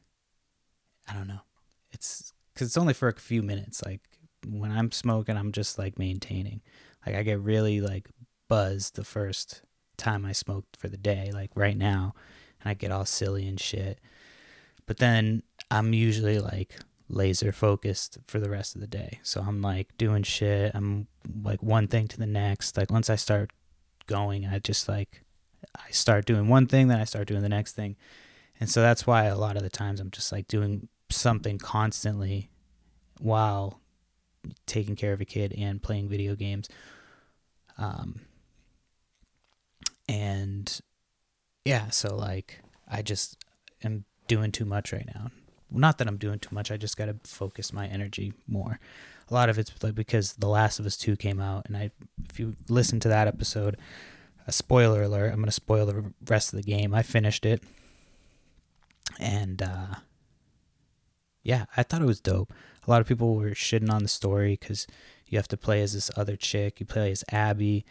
I 1.08 1.12
don't 1.12 1.28
know. 1.28 1.40
It's 1.90 2.32
because 2.54 2.68
it's 2.68 2.78
only 2.78 2.94
for 2.94 3.08
a 3.08 3.14
few 3.14 3.42
minutes. 3.42 3.82
Like 3.84 4.00
when 4.48 4.72
I'm 4.72 4.90
smoking, 4.90 5.36
I'm 5.36 5.52
just 5.52 5.78
like 5.78 5.98
maintaining. 5.98 6.62
Like 7.06 7.14
I 7.14 7.22
get 7.22 7.40
really 7.40 7.82
like 7.82 8.08
buzzed 8.48 8.96
the 8.96 9.04
first 9.04 9.62
time 9.96 10.24
I 10.24 10.32
smoked 10.32 10.76
for 10.76 10.88
the 10.88 10.96
day, 10.96 11.30
like 11.34 11.50
right 11.54 11.76
now, 11.76 12.14
and 12.60 12.70
I 12.70 12.74
get 12.74 12.90
all 12.90 13.04
silly 13.04 13.46
and 13.46 13.60
shit. 13.60 14.00
But 14.86 14.98
then 14.98 15.42
I'm 15.70 15.92
usually 15.92 16.38
like 16.38 16.78
laser 17.08 17.52
focused 17.52 18.18
for 18.26 18.40
the 18.40 18.50
rest 18.50 18.74
of 18.74 18.80
the 18.80 18.86
day. 18.86 19.20
So 19.22 19.42
I'm 19.42 19.60
like 19.60 19.96
doing 19.98 20.22
shit. 20.22 20.72
I'm 20.74 21.08
like 21.42 21.62
one 21.62 21.88
thing 21.88 22.08
to 22.08 22.18
the 22.18 22.26
next. 22.26 22.76
Like 22.76 22.90
once 22.90 23.10
I 23.10 23.16
start 23.16 23.52
going, 24.06 24.46
I 24.46 24.58
just 24.58 24.88
like 24.88 25.22
I 25.76 25.90
start 25.90 26.24
doing 26.24 26.48
one 26.48 26.66
thing, 26.66 26.88
then 26.88 27.00
I 27.00 27.04
start 27.04 27.28
doing 27.28 27.42
the 27.42 27.48
next 27.48 27.72
thing. 27.72 27.96
And 28.60 28.68
so 28.70 28.80
that's 28.80 29.06
why 29.06 29.24
a 29.24 29.36
lot 29.36 29.56
of 29.56 29.62
the 29.62 29.70
times 29.70 30.00
I'm 30.00 30.10
just 30.10 30.32
like 30.32 30.48
doing 30.48 30.88
something 31.10 31.58
constantly 31.58 32.50
while 33.20 33.80
taking 34.66 34.96
care 34.96 35.12
of 35.12 35.20
a 35.20 35.24
kid 35.24 35.54
and 35.56 35.82
playing 35.82 36.08
video 36.08 36.34
games. 36.34 36.68
Um 37.78 38.20
and 40.08 40.80
yeah, 41.64 41.90
so 41.90 42.14
like 42.16 42.60
I 42.88 43.02
just 43.02 43.36
am 43.84 44.04
doing 44.28 44.52
too 44.52 44.64
much 44.64 44.92
right 44.92 45.08
now. 45.14 45.30
Not 45.70 45.98
that 45.98 46.08
I'm 46.08 46.18
doing 46.18 46.38
too 46.38 46.54
much. 46.54 46.70
I 46.70 46.76
just 46.76 46.96
got 46.96 47.06
to 47.06 47.16
focus 47.24 47.72
my 47.72 47.86
energy 47.86 48.34
more. 48.46 48.78
A 49.30 49.34
lot 49.34 49.48
of 49.48 49.58
it's 49.58 49.72
like 49.82 49.94
because 49.94 50.34
The 50.34 50.48
Last 50.48 50.78
of 50.78 50.86
Us 50.86 50.96
2 50.96 51.16
came 51.16 51.40
out 51.40 51.66
and 51.66 51.76
I 51.76 51.90
if 52.28 52.38
you 52.38 52.56
listen 52.68 53.00
to 53.00 53.08
that 53.08 53.28
episode, 53.28 53.78
a 54.46 54.52
spoiler 54.52 55.02
alert, 55.02 55.28
I'm 55.28 55.36
going 55.36 55.46
to 55.46 55.52
spoil 55.52 55.86
the 55.86 56.12
rest 56.26 56.52
of 56.52 56.56
the 56.56 56.70
game. 56.70 56.94
I 56.94 57.02
finished 57.02 57.46
it. 57.46 57.62
And 59.18 59.62
uh 59.62 59.96
yeah, 61.42 61.64
I 61.76 61.82
thought 61.82 62.02
it 62.02 62.06
was 62.06 62.20
dope. 62.20 62.52
A 62.86 62.90
lot 62.90 63.00
of 63.00 63.08
people 63.08 63.34
were 63.34 63.50
shitting 63.50 63.90
on 63.90 64.02
the 64.02 64.08
story 64.08 64.56
cuz 64.56 64.86
you 65.26 65.38
have 65.38 65.48
to 65.48 65.56
play 65.56 65.82
as 65.82 65.92
this 65.92 66.10
other 66.16 66.36
chick. 66.36 66.80
You 66.80 66.86
play 66.86 67.10
as 67.10 67.24
Abby 67.30 67.84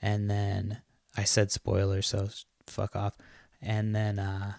and 0.00 0.30
then 0.30 0.80
I 1.16 1.24
said 1.24 1.50
spoiler, 1.50 2.02
so 2.02 2.28
fuck 2.66 2.94
off. 2.96 3.16
And 3.60 3.94
then 3.94 4.18
uh 4.18 4.54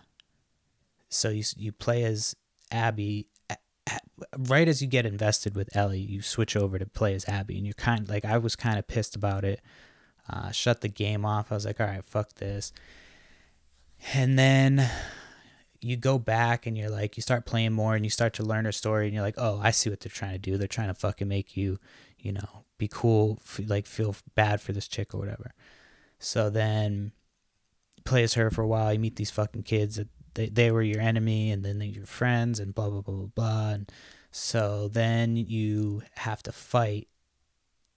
so 1.10 1.30
you 1.30 1.44
you 1.58 1.72
play 1.72 2.04
as 2.04 2.36
Abby. 2.72 3.28
Right 4.38 4.68
as 4.68 4.82
you 4.82 4.88
get 4.88 5.06
invested 5.06 5.56
with 5.56 5.76
Ellie, 5.76 6.00
you 6.00 6.22
switch 6.22 6.56
over 6.56 6.78
to 6.78 6.86
play 6.86 7.16
as 7.16 7.28
Abby, 7.28 7.58
and 7.58 7.66
you're 7.66 7.74
kind 7.74 8.02
of 8.02 8.10
like 8.10 8.26
I 8.26 8.38
was 8.38 8.56
kind 8.56 8.78
of 8.78 8.88
pissed 8.88 9.16
about 9.16 9.44
it. 9.44 9.62
Uh, 10.30 10.52
shut 10.52 10.82
the 10.82 10.88
game 10.88 11.26
off. 11.26 11.52
I 11.52 11.56
was 11.56 11.66
like, 11.66 11.80
all 11.80 11.88
right, 11.88 12.04
fuck 12.04 12.34
this. 12.36 12.72
And 14.14 14.38
then 14.38 14.90
you 15.82 15.98
go 15.98 16.20
back 16.20 16.66
and 16.66 16.78
you're 16.78 16.90
like, 16.90 17.18
you 17.18 17.22
start 17.22 17.46
playing 17.46 17.74
more 17.74 17.96
and 17.96 18.06
you 18.06 18.10
start 18.10 18.34
to 18.36 18.44
learn 18.44 18.66
her 18.66 18.72
story, 18.72 19.06
and 19.06 19.14
you're 19.14 19.24
like, 19.24 19.38
oh, 19.38 19.60
I 19.62 19.72
see 19.72 19.90
what 19.90 20.02
they're 20.02 20.12
trying 20.12 20.34
to 20.34 20.38
do. 20.38 20.58
They're 20.58 20.68
trying 20.68 20.90
to 20.90 20.94
fucking 20.94 21.28
make 21.28 21.58
you, 21.58 21.80
you 22.18 22.32
know, 22.32 22.66
be 22.78 22.88
cool, 22.88 23.40
like 23.66 23.86
feel 23.86 24.16
bad 24.36 24.62
for 24.62 24.72
this 24.72 24.88
chick 24.88 25.14
or 25.14 25.20
whatever. 25.20 25.54
So 26.20 26.50
then 26.50 27.12
play 28.06 28.24
as 28.24 28.36
her 28.36 28.52
for 28.52 28.62
a 28.62 28.68
while. 28.68 28.94
You 28.94 29.00
meet 29.00 29.16
these 29.16 29.32
fucking 29.32 29.64
kids 29.64 29.96
that 29.96 30.10
they, 30.34 30.48
they 30.48 30.72
were 30.72 30.82
your 30.82 31.02
enemy 31.02 31.52
and 31.52 31.64
then 31.64 31.80
they're 31.80 31.88
your 31.88 32.06
friends 32.06 32.60
and 32.60 32.74
blah 32.74 32.90
blah 32.90 33.02
blah 33.02 33.16
blah 33.16 33.28
blah 33.36 33.70
and 33.70 33.92
so 34.32 34.88
then 34.88 35.36
you 35.36 36.04
have 36.16 36.44
to 36.44 36.52
fight 36.52 37.08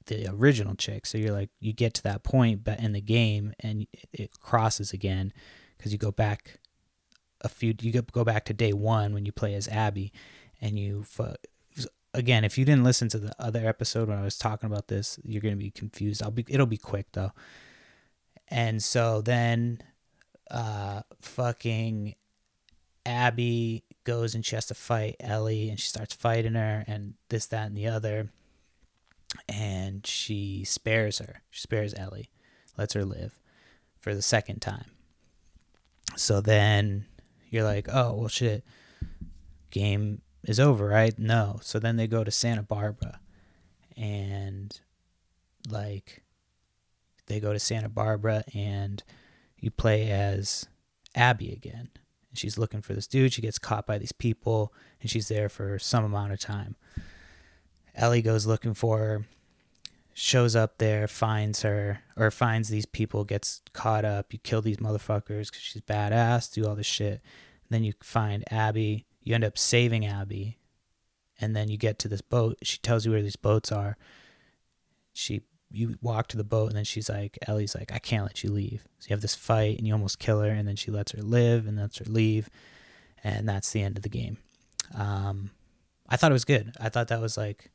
the 0.06 0.28
original 0.30 0.74
chick. 0.74 1.06
So 1.06 1.18
you're 1.18 1.32
like 1.32 1.50
you 1.60 1.72
get 1.72 1.94
to 1.94 2.02
that 2.04 2.22
point 2.22 2.64
but 2.64 2.80
in 2.80 2.92
the 2.92 3.00
game 3.00 3.52
and 3.60 3.86
it 4.12 4.40
crosses 4.40 4.92
again 4.92 5.32
because 5.76 5.92
you 5.92 5.98
go 5.98 6.10
back 6.10 6.58
a 7.40 7.48
few 7.48 7.74
you 7.80 7.92
go 8.02 8.24
back 8.24 8.44
to 8.44 8.54
day 8.54 8.72
one 8.72 9.12
when 9.14 9.26
you 9.26 9.32
play 9.32 9.54
as 9.54 9.66
abby 9.66 10.12
and 10.60 10.78
you 10.78 11.04
again 12.14 12.44
if 12.44 12.56
you 12.56 12.64
didn't 12.64 12.84
listen 12.84 13.08
to 13.08 13.18
the 13.18 13.32
other 13.38 13.66
episode 13.66 14.08
when 14.08 14.18
i 14.18 14.22
was 14.22 14.38
talking 14.38 14.70
about 14.70 14.86
this 14.86 15.18
you're 15.24 15.40
to 15.40 15.56
be 15.56 15.70
confused. 15.70 16.22
I'll 16.22 16.30
be 16.30 16.44
it'll 16.48 16.66
be 16.66 16.76
quick 16.76 17.06
though. 17.12 17.32
And 18.48 18.82
so 18.82 19.20
then 19.20 19.82
uh 20.50 21.02
fucking 21.20 22.14
Abby 23.04 23.84
goes 24.04 24.34
and 24.34 24.44
she 24.44 24.54
has 24.54 24.66
to 24.66 24.74
fight 24.74 25.16
Ellie 25.20 25.68
and 25.68 25.78
she 25.78 25.86
starts 25.86 26.14
fighting 26.14 26.54
her 26.54 26.84
and 26.86 27.14
this, 27.28 27.46
that, 27.46 27.66
and 27.66 27.76
the 27.76 27.88
other. 27.88 28.30
And 29.48 30.06
she 30.06 30.64
spares 30.64 31.18
her. 31.18 31.42
She 31.50 31.60
spares 31.60 31.94
Ellie, 31.94 32.30
lets 32.76 32.94
her 32.94 33.04
live 33.04 33.38
for 34.00 34.14
the 34.14 34.22
second 34.22 34.60
time. 34.60 34.86
So 36.16 36.40
then 36.40 37.06
you're 37.50 37.64
like, 37.64 37.88
oh, 37.90 38.14
well, 38.14 38.28
shit. 38.28 38.64
Game 39.70 40.20
is 40.44 40.60
over, 40.60 40.86
right? 40.86 41.18
No. 41.18 41.58
So 41.62 41.78
then 41.78 41.96
they 41.96 42.06
go 42.06 42.24
to 42.24 42.30
Santa 42.30 42.62
Barbara 42.62 43.20
and 43.96 44.78
like 45.68 46.22
they 47.26 47.40
go 47.40 47.52
to 47.52 47.58
Santa 47.58 47.88
Barbara 47.88 48.44
and 48.54 49.02
you 49.58 49.70
play 49.70 50.10
as 50.10 50.66
Abby 51.14 51.52
again. 51.52 51.90
And 52.30 52.38
she's 52.38 52.58
looking 52.58 52.82
for 52.82 52.94
this 52.94 53.06
dude. 53.06 53.32
She 53.32 53.42
gets 53.42 53.58
caught 53.58 53.86
by 53.86 53.98
these 53.98 54.12
people 54.12 54.74
and 55.00 55.10
she's 55.10 55.28
there 55.28 55.48
for 55.48 55.78
some 55.78 56.04
amount 56.04 56.32
of 56.32 56.40
time. 56.40 56.76
Ellie 57.94 58.22
goes 58.22 58.46
looking 58.46 58.74
for 58.74 58.98
her, 58.98 59.26
shows 60.14 60.56
up 60.56 60.78
there, 60.78 61.06
finds 61.08 61.62
her, 61.62 62.00
or 62.16 62.30
finds 62.30 62.68
these 62.68 62.86
people, 62.86 63.24
gets 63.24 63.62
caught 63.72 64.04
up. 64.04 64.32
You 64.32 64.38
kill 64.38 64.62
these 64.62 64.78
motherfuckers 64.78 65.50
because 65.50 65.60
she's 65.60 65.82
badass, 65.82 66.52
do 66.52 66.66
all 66.66 66.74
this 66.74 66.86
shit. 66.86 67.20
And 67.62 67.70
then 67.70 67.84
you 67.84 67.92
find 68.00 68.44
Abby. 68.52 69.06
You 69.22 69.34
end 69.34 69.44
up 69.44 69.58
saving 69.58 70.06
Abby. 70.06 70.58
And 71.40 71.56
then 71.56 71.68
you 71.68 71.76
get 71.76 71.98
to 72.00 72.08
this 72.08 72.20
boat. 72.20 72.58
She 72.62 72.78
tells 72.78 73.04
you 73.04 73.12
where 73.12 73.22
these 73.22 73.36
boats 73.36 73.72
are. 73.72 73.96
She 75.12 75.42
you 75.74 75.96
walk 76.02 76.28
to 76.28 76.36
the 76.36 76.44
boat 76.44 76.68
and 76.68 76.76
then 76.76 76.84
she's 76.84 77.08
like 77.08 77.38
Ellie's 77.48 77.74
like 77.74 77.92
I 77.92 77.98
can't 77.98 78.24
let 78.24 78.44
you 78.44 78.50
leave. 78.50 78.84
So 78.98 79.08
you 79.08 79.14
have 79.14 79.22
this 79.22 79.34
fight 79.34 79.78
and 79.78 79.86
you 79.86 79.94
almost 79.94 80.18
kill 80.18 80.40
her 80.40 80.50
and 80.50 80.68
then 80.68 80.76
she 80.76 80.90
lets 80.90 81.12
her 81.12 81.22
live 81.22 81.66
and 81.66 81.78
lets 81.78 81.98
her 81.98 82.04
leave 82.04 82.50
and 83.24 83.48
that's 83.48 83.72
the 83.72 83.82
end 83.82 83.96
of 83.96 84.02
the 84.02 84.08
game. 84.08 84.36
Um, 84.94 85.50
I 86.08 86.16
thought 86.16 86.30
it 86.30 86.34
was 86.34 86.44
good. 86.44 86.74
I 86.78 86.88
thought 86.88 87.08
that 87.08 87.20
was 87.20 87.36
like 87.36 87.70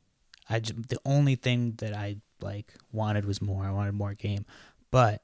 I 0.48 0.60
j- 0.60 0.74
the 0.88 0.98
only 1.04 1.34
thing 1.34 1.74
that 1.78 1.94
I 1.94 2.16
like 2.40 2.74
wanted 2.92 3.24
was 3.24 3.42
more. 3.42 3.64
I 3.64 3.70
wanted 3.70 3.92
more 3.92 4.14
game, 4.14 4.46
but 4.90 5.22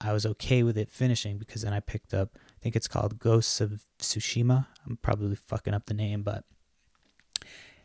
I 0.00 0.12
was 0.12 0.26
okay 0.26 0.62
with 0.62 0.76
it 0.76 0.90
finishing 0.90 1.38
because 1.38 1.62
then 1.62 1.72
I 1.72 1.80
picked 1.80 2.12
up. 2.12 2.30
I 2.34 2.58
think 2.60 2.74
it's 2.74 2.88
called 2.88 3.18
Ghosts 3.18 3.60
of 3.60 3.84
Tsushima. 3.98 4.66
I'm 4.86 4.96
probably 4.96 5.36
fucking 5.36 5.74
up 5.74 5.86
the 5.86 5.94
name, 5.94 6.22
but 6.22 6.44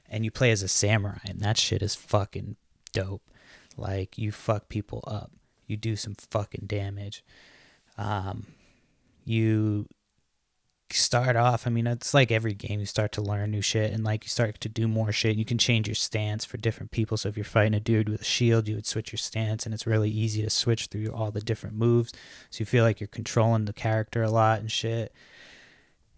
and 0.10 0.24
you 0.24 0.32
play 0.32 0.52
as 0.52 0.64
a 0.64 0.68
samurai, 0.68 1.20
and 1.26 1.42
that 1.42 1.58
shit 1.58 1.82
is 1.82 1.94
fucking 1.96 2.56
dope. 2.92 3.30
Like 3.76 4.18
you 4.18 4.32
fuck 4.32 4.70
people 4.70 5.04
up, 5.06 5.32
you 5.68 5.78
do 5.78 5.96
some 5.96 6.16
fucking 6.32 6.66
damage. 6.66 7.24
Um, 7.98 8.48
you 9.26 9.88
start 10.94 11.36
off, 11.36 11.68
I 11.68 11.70
mean, 11.70 11.86
it's 11.86 12.14
like 12.14 12.32
every 12.32 12.54
game, 12.54 12.80
you 12.80 12.86
start 12.86 13.12
to 13.14 13.22
learn 13.22 13.52
new 13.52 13.62
shit 13.62 13.92
and 13.92 14.04
like 14.04 14.24
you 14.24 14.30
start 14.30 14.60
to 14.62 14.70
do 14.70 14.88
more 14.88 15.12
shit. 15.12 15.36
You 15.36 15.44
can 15.44 15.58
change 15.58 15.88
your 15.88 15.96
stance 15.96 16.46
for 16.46 16.58
different 16.58 16.92
people. 16.92 17.18
So 17.18 17.28
if 17.28 17.36
you're 17.36 17.44
fighting 17.44 17.74
a 17.74 17.80
dude 17.80 18.08
with 18.08 18.22
a 18.22 18.26
shield, 18.26 18.68
you 18.68 18.76
would 18.76 18.86
switch 18.86 19.12
your 19.12 19.18
stance 19.18 19.66
and 19.66 19.74
it's 19.74 19.86
really 19.86 20.10
easy 20.10 20.42
to 20.44 20.50
switch 20.50 20.88
through 20.88 21.08
all 21.08 21.32
the 21.32 21.42
different 21.42 21.76
moves. 21.76 22.14
So 22.50 22.62
you 22.62 22.66
feel 22.66 22.84
like 22.84 23.02
you're 23.02 23.08
controlling 23.08 23.66
the 23.66 23.74
character 23.74 24.24
a 24.24 24.30
lot 24.30 24.60
and 24.60 24.72
shit. 24.72 25.14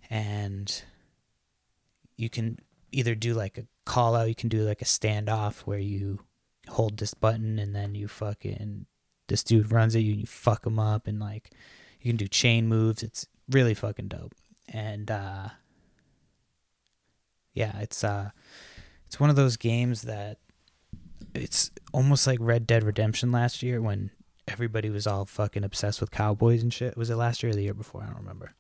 And 0.10 0.84
you 2.16 2.30
can 2.30 2.60
either 2.92 3.16
do 3.16 3.34
like 3.34 3.58
a 3.58 3.66
call 3.86 4.16
out, 4.16 4.30
you 4.30 4.36
can 4.36 4.50
do 4.50 4.62
like 4.62 4.82
a 4.82 4.86
standoff 4.86 5.62
where 5.62 5.80
you 5.80 6.20
hold 6.68 6.98
this 6.98 7.16
button 7.16 7.58
and 7.58 7.76
then 7.76 7.96
you 7.96 8.08
fucking 8.08 8.86
this 9.28 9.44
dude 9.44 9.72
runs 9.72 9.96
at 9.96 10.04
you 10.04 10.12
and 10.12 10.22
you 10.22 10.28
fuck 10.28 10.66
him 10.66 10.78
up 10.78 11.08
and 11.08 11.20
like 11.20 11.52
you 12.02 12.12
can 12.12 12.18
do 12.18 12.28
chain 12.28 12.68
moves. 12.68 13.02
It's 13.02 13.26
really 13.50 13.74
fucking 13.74 14.10
dope 14.10 14.34
and 14.70 15.10
uh, 15.10 15.50
yeah, 17.54 17.80
it's 17.80 18.04
uh, 18.04 18.32
it's 19.06 19.20
one 19.20 19.30
of 19.30 19.36
those 19.36 19.58
games 19.58 20.04
that 20.04 20.38
it's 21.34 21.72
almost 21.94 22.28
like 22.28 22.40
Red 22.42 22.68
Dead 22.68 22.84
Redemption 22.84 23.32
last 23.32 23.64
year 23.64 23.82
when 23.82 24.12
everybody 24.48 24.90
was 24.90 25.08
all 25.08 25.26
fucking 25.26 25.64
obsessed 25.64 26.02
with 26.02 26.12
cowboys 26.12 26.64
and 26.64 26.74
shit. 26.74 26.98
Was 26.98 27.10
it 27.10 27.16
last 27.16 27.44
year 27.44 27.52
or 27.52 27.56
the 27.56 27.64
year 27.64 27.74
before? 27.74 28.02
I 28.04 28.08
don't 28.08 28.18
remember. 28.18 28.54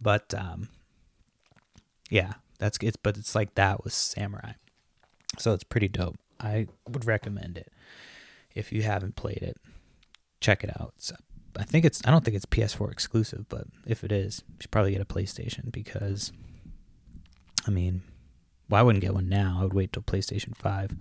But 0.00 0.34
um, 0.34 0.68
yeah, 2.10 2.34
that's 2.58 2.78
it's 2.82 2.96
but 2.96 3.16
it's 3.16 3.34
like 3.34 3.54
that 3.54 3.84
with 3.84 3.92
samurai, 3.92 4.52
so 5.38 5.54
it's 5.54 5.64
pretty 5.64 5.88
dope. 5.88 6.16
I 6.38 6.66
would 6.88 7.06
recommend 7.06 7.56
it 7.56 7.72
if 8.54 8.72
you 8.72 8.82
haven't 8.82 9.16
played 9.16 9.38
it. 9.38 9.56
Check 10.40 10.62
it 10.62 10.70
out. 10.78 10.92
It's 10.96 11.12
I 11.58 11.64
think 11.64 11.84
it's 11.84 12.02
I 12.04 12.10
don't 12.10 12.24
think 12.24 12.36
it's 12.36 12.46
PS4 12.46 12.90
exclusive, 12.90 13.46
but 13.48 13.66
if 13.86 14.04
it 14.04 14.12
is, 14.12 14.42
you 14.48 14.56
should 14.60 14.70
probably 14.70 14.92
get 14.92 15.00
a 15.00 15.04
PlayStation 15.04 15.70
because 15.70 16.32
I 17.66 17.70
mean, 17.70 18.02
well, 18.68 18.80
I 18.80 18.82
wouldn't 18.82 19.02
get 19.02 19.14
one 19.14 19.28
now. 19.28 19.58
I 19.60 19.62
would 19.62 19.74
wait 19.74 19.92
till 19.92 20.02
PlayStation 20.02 20.56
5 20.56 20.96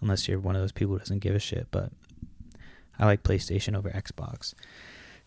unless 0.00 0.28
you're 0.28 0.38
one 0.38 0.56
of 0.56 0.62
those 0.62 0.72
people 0.72 0.94
who 0.94 0.98
doesn't 0.98 1.20
give 1.20 1.34
a 1.34 1.38
shit, 1.38 1.68
but 1.70 1.90
I 2.98 3.06
like 3.06 3.22
PlayStation 3.22 3.76
over 3.76 3.90
Xbox. 3.90 4.54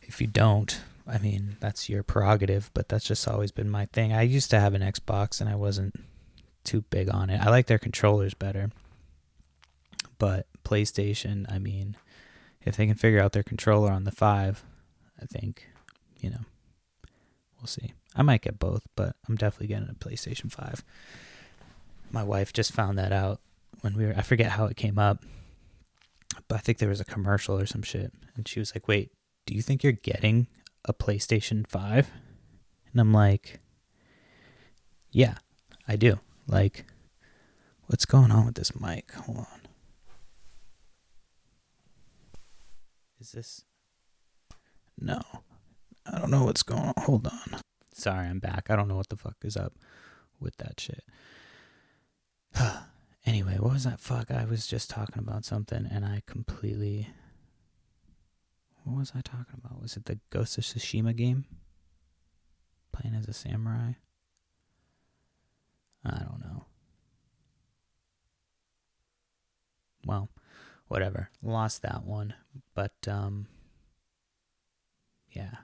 If 0.02 0.22
you 0.22 0.28
don't, 0.28 0.80
I 1.08 1.18
mean, 1.18 1.58
that's 1.60 1.90
your 1.90 2.04
prerogative, 2.04 2.72
but 2.74 2.90
that's 2.90 3.06
just 3.06 3.28
always 3.28 3.52
been 3.52 3.70
my 3.70 3.86
thing. 3.88 4.14
I 4.14 4.22
used 4.24 4.50
to 4.52 4.60
have 4.60 4.74
an 4.74 4.82
Xbox 4.82 5.40
and 5.42 5.50
I 5.50 5.56
wasn't 5.56 5.96
too 6.64 6.82
big 6.82 7.10
on 7.10 7.30
it. 7.30 7.40
I 7.42 7.50
like 7.50 7.68
their 7.68 7.80
controllers 7.80 8.34
better. 8.34 8.72
But 10.18 10.48
PlayStation, 10.64 11.46
I 11.52 11.60
mean, 11.60 11.98
if 12.66 12.76
they 12.76 12.88
can 12.88 12.96
figure 12.96 13.22
out 13.22 13.32
their 13.32 13.44
controller 13.44 13.92
on 13.92 14.04
the 14.04 14.12
five, 14.12 14.64
I 15.22 15.26
think, 15.26 15.68
you 16.20 16.32
know, 16.32 16.42
we'll 17.60 17.68
see. 17.68 17.94
I 18.16 18.24
might 18.24 18.42
get 18.42 18.60
both, 18.60 18.84
but 18.96 19.16
I'm 19.28 19.36
definitely 19.36 19.68
getting 19.68 19.90
a 19.90 19.94
PlayStation 19.94 20.52
Five. 20.52 20.84
My 22.12 22.24
wife 22.24 22.54
just 22.54 22.72
found 22.72 22.98
that 22.98 23.12
out 23.12 23.42
when 23.82 23.96
we 23.96 24.06
were. 24.06 24.14
I 24.16 24.22
forget 24.22 24.52
how 24.52 24.66
it 24.66 24.78
came 24.78 24.98
up, 24.98 25.24
but 26.48 26.56
I 26.56 26.60
think 26.60 26.78
there 26.78 26.90
was 26.90 27.02
a 27.02 27.06
commercial 27.06 27.60
or 27.60 27.66
some 27.66 27.84
shit, 27.84 28.14
and 28.36 28.48
she 28.48 28.60
was 28.60 28.74
like, 28.74 28.88
"Wait, 28.88 29.12
do 29.46 29.54
you 29.54 29.62
think 29.62 29.84
you're 29.84 29.92
getting 29.92 30.48
a 30.86 30.94
PlayStation 30.94 31.68
Five?" 31.68 32.10
And 32.92 33.02
I'm 33.02 33.12
like, 33.12 33.60
"Yeah, 35.12 35.36
I 35.88 35.98
do." 35.98 36.20
Like, 36.48 36.86
what's 37.88 38.06
going 38.06 38.32
on 38.32 38.46
with 38.46 38.56
this 38.56 38.80
mic? 38.80 39.12
Hold 39.12 39.40
on. 39.40 39.65
Is 43.26 43.32
this? 43.32 43.66
No. 45.00 45.20
I 46.06 46.20
don't 46.20 46.30
know 46.30 46.44
what's 46.44 46.62
going 46.62 46.84
on. 46.84 46.94
Hold 47.00 47.26
on. 47.26 47.60
Sorry, 47.92 48.28
I'm 48.28 48.38
back. 48.38 48.70
I 48.70 48.76
don't 48.76 48.88
know 48.88 48.98
what 48.98 49.10
the 49.10 49.18
fuck 49.18 49.38
is 49.42 49.58
up 49.58 49.74
with 50.40 50.56
that 50.58 50.80
shit. 50.80 51.04
anyway, 53.26 53.58
what 53.58 53.74
was 53.74 53.84
that 53.86 54.00
fuck? 54.00 54.30
I 54.30 54.46
was 54.46 54.68
just 54.68 54.92
talking 54.92 55.18
about 55.18 55.44
something 55.44 55.88
and 55.92 56.06
I 56.06 56.22
completely. 56.28 57.10
What 58.84 59.00
was 59.00 59.14
I 59.16 59.22
talking 59.22 59.56
about? 59.58 59.82
Was 59.82 59.98
it 59.98 60.06
the 60.06 60.20
Ghost 60.30 60.60
of 60.60 60.64
Tsushima 60.64 61.16
game? 61.16 61.46
Playing 62.92 63.16
as 63.16 63.28
a 63.28 63.34
samurai? 63.34 63.94
I 66.06 66.20
don't 66.20 66.42
know. 66.42 66.66
Well, 70.06 70.30
whatever. 70.88 71.30
Lost 71.42 71.82
that 71.82 72.04
one. 72.04 72.34
But 72.74 72.94
um 73.08 73.48
yeah. 75.32 75.56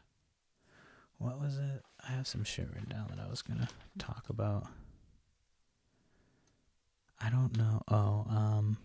What 1.18 1.40
was 1.40 1.58
it? 1.58 1.84
I 2.08 2.12
have 2.12 2.28
some 2.28 2.44
shit 2.44 2.68
written 2.74 2.90
down 2.90 3.08
that 3.10 3.24
I 3.24 3.30
was 3.30 3.42
gonna 3.42 3.70
talk 4.00 4.26
about. 4.30 4.68
I 7.20 7.30
don't 7.30 7.56
know. 7.58 7.82
Oh, 7.88 8.26
um 8.30 8.78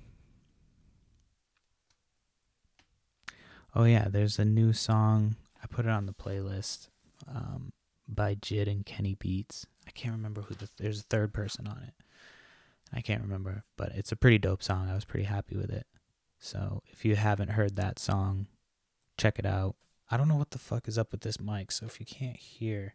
Oh 3.79 3.85
yeah, 3.85 4.07
there's 4.09 4.39
a 4.39 4.45
new 4.45 4.73
song. 4.73 5.37
I 5.63 5.67
put 5.67 5.85
it 5.85 5.91
on 5.91 6.07
the 6.07 6.15
playlist 6.15 6.89
um, 7.29 7.73
by 8.09 8.35
Jid 8.35 8.69
and 8.69 8.87
Kenny 8.87 9.15
Beats. 9.15 9.67
I 9.87 9.91
can't 9.91 10.15
remember 10.17 10.41
who 10.41 10.55
the 10.55 10.71
there's 10.79 11.01
a 11.01 11.05
third 11.05 11.35
person 11.35 11.67
on 11.67 11.83
it. 11.87 11.93
I 12.95 13.03
can't 13.03 13.21
remember, 13.21 13.65
but 13.77 13.93
it's 13.95 14.13
a 14.13 14.17
pretty 14.17 14.39
dope 14.39 14.63
song. 14.63 14.89
I 14.89 14.95
was 14.95 15.05
pretty 15.05 15.27
happy 15.27 15.57
with 15.57 15.71
it. 15.71 15.87
So 16.47 16.83
if 16.87 17.05
you 17.05 17.17
haven't 17.17 17.51
heard 17.51 17.75
that 17.75 17.99
song, 17.99 18.47
check 19.19 19.41
it 19.41 19.47
out. 19.47 19.75
I 20.09 20.17
don't 20.17 20.29
know 20.29 20.37
what 20.37 20.53
the 20.53 20.59
fuck 20.59 20.87
is 20.87 20.97
up 20.97 21.11
with 21.11 21.23
this 21.23 21.41
mic, 21.41 21.73
so 21.73 21.87
if 21.87 21.99
you 21.99 22.07
can't 22.07 22.37
hear. 22.37 22.95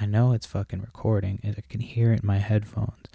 I 0.00 0.06
know 0.06 0.32
it's 0.32 0.46
fucking 0.46 0.80
recording. 0.80 1.38
I 1.44 1.62
can 1.68 1.78
hear 1.78 2.12
it 2.12 2.22
in 2.22 2.26
my 2.26 2.38
headphones. 2.38 3.06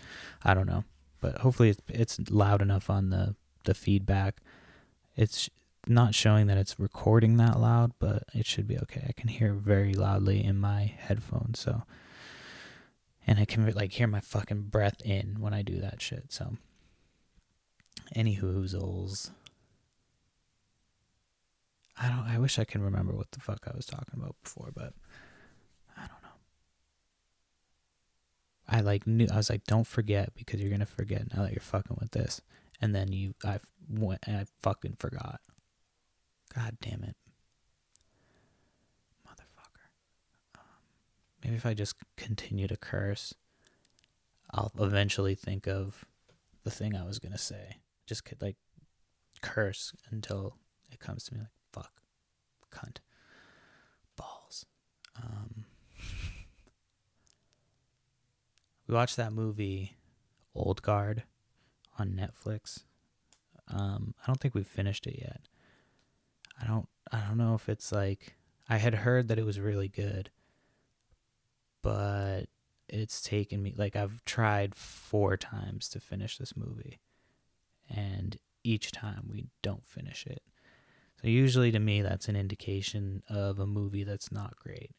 I 0.41 0.53
don't 0.53 0.67
know, 0.67 0.85
but 1.19 1.39
hopefully 1.39 1.67
it's 1.69 1.81
it's 1.89 2.31
loud 2.31 2.61
enough 2.61 2.89
on 2.89 3.09
the 3.09 3.35
the 3.65 3.73
feedback. 3.73 4.39
It's 5.17 5.49
not 5.85 6.15
showing 6.15 6.47
that 6.47 6.57
it's 6.57 6.79
recording 6.79 7.35
that 7.37 7.59
loud, 7.59 7.91
but 7.99 8.23
it 8.33 8.45
should 8.45 8.69
be 8.69 8.77
okay. 8.77 9.03
I 9.09 9.11
can 9.11 9.27
hear 9.27 9.51
very 9.51 9.93
loudly 9.93 10.41
in 10.41 10.57
my 10.57 10.93
headphones, 10.97 11.59
so 11.59 11.83
and 13.29 13.37
I 13.37 13.45
can 13.45 13.71
like 13.75 13.91
hear 13.91 14.07
my 14.07 14.21
fucking 14.21 14.63
breath 14.63 15.03
in 15.05 15.35
when 15.39 15.53
I 15.53 15.61
do 15.61 15.79
that 15.81 16.01
shit. 16.01 16.33
So, 16.33 16.57
any 18.15 18.37
hoozles. 18.37 19.29
I 21.95 22.09
don't. 22.09 22.25
I 22.25 22.39
wish 22.39 22.57
I 22.57 22.63
can 22.63 22.81
remember 22.81 23.13
what 23.13 23.31
the 23.31 23.39
fuck 23.39 23.67
I 23.71 23.75
was 23.75 23.85
talking 23.85 24.15
about 24.19 24.35
before, 24.43 24.71
but 24.73 24.93
I 25.95 26.07
don't 26.07 26.23
know. 26.23 26.39
I 28.67 28.81
like 28.81 29.05
knew. 29.05 29.27
I 29.31 29.35
was 29.37 29.51
like, 29.51 29.65
don't 29.65 29.85
forget 29.85 30.33
because 30.35 30.59
you're 30.59 30.71
gonna 30.71 30.87
forget 30.87 31.31
now 31.35 31.43
that 31.43 31.51
you're 31.51 31.59
fucking 31.61 31.97
with 32.01 32.09
this, 32.11 32.41
and 32.81 32.95
then 32.95 33.11
you. 33.11 33.35
I 33.45 33.59
went 33.87 34.21
and 34.25 34.37
I 34.37 34.45
fucking 34.63 34.95
forgot. 34.97 35.39
God 36.55 36.77
damn 36.81 37.03
it, 37.03 37.15
motherfucker. 39.27 39.89
Um, 40.55 40.63
maybe 41.43 41.55
if 41.55 41.65
I 41.65 41.73
just 41.73 41.95
continue 42.17 42.67
to 42.67 42.77
curse, 42.77 43.33
I'll 44.51 44.71
eventually 44.79 45.35
think 45.35 45.67
of 45.67 46.05
the 46.63 46.71
thing 46.71 46.95
I 46.95 47.05
was 47.05 47.19
gonna 47.19 47.37
say. 47.37 47.77
Just 48.05 48.25
could 48.25 48.41
like 48.41 48.57
curse 49.41 49.93
until 50.09 50.55
it 50.91 50.99
comes 50.99 51.23
to 51.25 51.33
me 51.33 51.41
like 51.41 51.49
fuck, 51.71 52.01
cunt, 52.71 52.97
balls. 54.15 54.65
Um, 55.21 55.65
we 58.87 58.95
watched 58.95 59.17
that 59.17 59.33
movie, 59.33 59.97
Old 60.55 60.81
Guard, 60.81 61.23
on 61.97 62.11
Netflix. 62.11 62.83
Um, 63.67 64.15
I 64.21 64.27
don't 64.27 64.39
think 64.39 64.55
we've 64.55 64.65
finished 64.65 65.05
it 65.05 65.19
yet. 65.19 65.41
I 66.61 66.65
don't. 66.65 66.87
I 67.11 67.19
don't 67.21 67.37
know 67.37 67.55
if 67.55 67.69
it's 67.69 67.91
like 67.91 68.35
I 68.67 68.77
had 68.77 68.93
heard 68.93 69.27
that 69.27 69.39
it 69.39 69.45
was 69.45 69.59
really 69.59 69.87
good, 69.87 70.29
but 71.81 72.43
it's 72.87 73.21
taken 73.21 73.61
me 73.61 73.73
like 73.77 73.95
I've 73.95 74.23
tried 74.25 74.75
four 74.75 75.37
times 75.37 75.89
to 75.89 75.99
finish 75.99 76.37
this 76.37 76.55
movie, 76.57 76.99
and 77.89 78.37
each 78.63 78.91
time 78.91 79.29
we 79.31 79.47
don't 79.61 79.85
finish 79.85 80.25
it. 80.25 80.41
So 81.21 81.27
usually 81.27 81.71
to 81.71 81.79
me 81.79 82.01
that's 82.01 82.27
an 82.27 82.35
indication 82.35 83.23
of 83.29 83.59
a 83.59 83.65
movie 83.65 84.03
that's 84.03 84.31
not 84.31 84.57
great. 84.57 84.91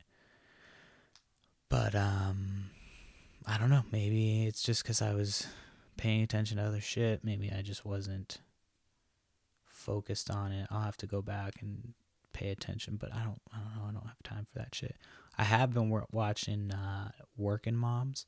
But 1.69 1.95
um 1.95 2.71
I 3.47 3.59
don't 3.59 3.71
know, 3.71 3.85
maybe 3.91 4.47
it's 4.47 4.63
just 4.63 4.85
cuz 4.85 5.03
I 5.03 5.15
was 5.15 5.47
paying 5.97 6.23
attention 6.23 6.59
to 6.59 6.65
other 6.65 6.81
shit, 6.81 7.25
maybe 7.25 7.51
I 7.51 7.63
just 7.63 7.85
wasn't 7.85 8.41
focused 9.67 10.31
on 10.31 10.53
it. 10.53 10.67
I'll 10.71 10.83
have 10.83 10.97
to 10.99 11.07
go 11.07 11.23
back 11.23 11.63
and 11.63 11.95
pay 12.33 12.51
attention, 12.51 12.97
but 12.97 13.13
I 13.15 13.23
don't 13.25 13.41
I 13.53 13.59
don't 13.59 13.75
know, 13.77 13.89
I 13.89 13.93
don't 13.93 14.07
have 14.07 14.23
time 14.23 14.47
for 14.51 14.59
that 14.59 14.75
shit. 14.75 14.97
I 15.41 15.45
have 15.45 15.73
been 15.73 15.91
watching 16.13 16.71
uh 16.71 17.13
Working 17.39 17.75
Moms 17.75 18.27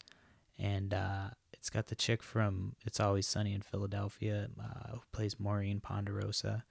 and 0.58 0.94
uh 0.94 1.28
it's 1.52 1.68
got 1.68 1.88
the 1.88 1.94
chick 1.94 2.22
from 2.22 2.74
It's 2.86 3.00
Always 3.00 3.26
Sunny 3.26 3.52
in 3.52 3.60
Philadelphia 3.60 4.48
uh, 4.58 4.92
who 4.94 5.00
plays 5.12 5.38
Maureen 5.38 5.78
Ponderosa. 5.78 6.64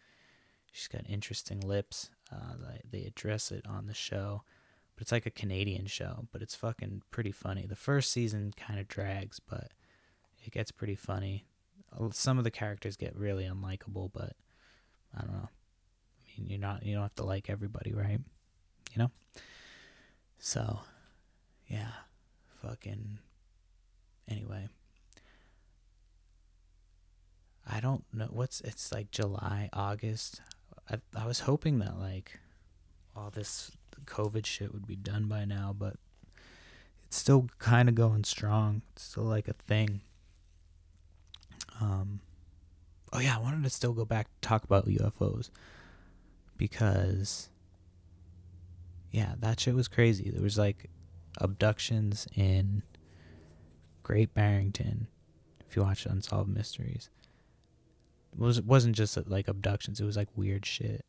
She's 0.72 0.88
got 0.90 1.08
interesting 1.08 1.62
lips. 1.62 2.10
Uh, 2.30 2.56
they, 2.92 3.04
address 3.04 3.54
it 3.54 3.66
on 3.66 3.88
the 3.88 3.94
show, 3.94 4.44
but 4.96 5.04
it's 5.04 5.12
like 5.14 5.26
a 5.26 5.32
Canadian 5.32 5.86
show, 5.86 6.28
but 6.34 6.42
it's 6.42 6.56
fucking 6.56 7.04
pretty 7.10 7.32
funny. 7.32 7.66
The 7.66 7.76
first 7.78 8.12
season 8.12 8.52
kind 8.58 8.82
of 8.82 8.90
drags, 8.90 9.40
but 9.40 9.70
it 10.44 10.52
gets 10.52 10.72
pretty 10.72 10.96
funny. 10.96 11.46
Some 12.12 12.38
of 12.38 12.44
the 12.44 12.52
characters 12.52 12.98
get 12.98 13.16
really 13.16 13.46
unlikable, 13.46 14.12
but 14.12 14.36
I 15.18 15.22
don't 15.22 15.34
know. 15.34 15.50
I 15.50 16.42
mean, 16.42 16.50
you're 16.50 16.60
not 16.60 16.84
you 16.84 16.96
don't 16.96 17.04
have 17.04 17.16
to 17.16 17.24
like 17.24 17.50
everybody, 17.50 17.94
right? 17.94 18.20
You 18.92 18.98
know. 18.98 19.12
So, 20.44 20.80
yeah, 21.68 21.92
fucking. 22.64 23.20
Anyway. 24.28 24.68
I 27.70 27.80
don't 27.80 28.04
know 28.12 28.28
what's 28.32 28.60
it's 28.62 28.92
like 28.92 29.12
July, 29.12 29.70
August. 29.72 30.42
I 30.90 30.98
I 31.16 31.28
was 31.28 31.42
hoping 31.42 31.78
that 31.80 32.00
like 32.00 32.40
all 33.16 33.30
this 33.30 33.72
COVID 34.06 34.48
shit 34.48 34.74
would 34.74 34.88
be 34.88 34.96
done 34.96 35.26
by 35.26 35.46
now, 35.46 35.76
but 35.78 35.96
it's 37.06 37.18
still 37.18 37.48
kind 37.60 37.88
of 37.88 37.94
going 37.94 38.24
strong. 38.24 38.82
It's 38.94 39.04
still 39.04 39.24
like 39.24 39.48
a 39.48 39.54
thing. 39.54 40.02
Um 41.80 42.20
Oh 43.14 43.20
yeah, 43.20 43.36
I 43.38 43.40
wanted 43.40 43.64
to 43.64 43.70
still 43.70 43.94
go 43.94 44.06
back 44.06 44.28
to 44.28 44.48
talk 44.48 44.64
about 44.64 44.88
UFOs 44.88 45.52
because 46.58 47.51
yeah, 49.12 49.34
that 49.40 49.60
shit 49.60 49.76
was 49.76 49.88
crazy. 49.88 50.32
There 50.32 50.42
was 50.42 50.58
like 50.58 50.90
abductions 51.38 52.28
in 52.34 52.84
Great 54.04 54.34
Barrington. 54.34 55.08
If 55.70 55.76
you 55.76 55.84
watch 55.84 56.06
Unsolved 56.06 56.50
Mysteries, 56.50 57.10
it 58.34 58.40
was 58.40 58.58
it 58.58 58.66
wasn't 58.66 58.96
just 58.96 59.18
like 59.30 59.48
abductions. 59.48 60.00
It 60.00 60.06
was 60.06 60.18
like 60.18 60.30
weird 60.36 60.66
shit, 60.66 61.06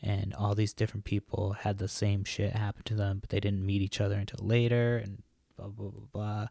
and 0.00 0.32
all 0.34 0.54
these 0.54 0.72
different 0.72 1.04
people 1.04 1.52
had 1.52 1.78
the 1.78 1.88
same 1.88 2.24
shit 2.24 2.54
happen 2.54 2.82
to 2.84 2.94
them, 2.94 3.18
but 3.18 3.30
they 3.30 3.40
didn't 3.40 3.66
meet 3.66 3.82
each 3.82 4.00
other 4.00 4.16
until 4.16 4.46
later, 4.46 4.96
and 4.96 5.22
blah 5.56 5.68
blah 5.68 5.90
blah 5.90 6.06
blah. 6.12 6.46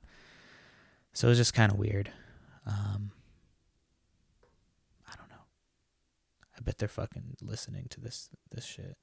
So 1.14 1.28
it 1.28 1.32
was 1.32 1.38
just 1.38 1.54
kind 1.54 1.72
of 1.72 1.78
weird. 1.78 2.12
Um, 2.66 3.12
I 5.10 5.16
don't 5.16 5.30
know. 5.30 5.46
I 6.58 6.62
bet 6.62 6.78
they're 6.78 6.90
fucking 6.90 7.38
listening 7.42 7.88
to 7.92 8.02
this 8.02 8.30
this 8.52 8.66
shit. 8.66 8.98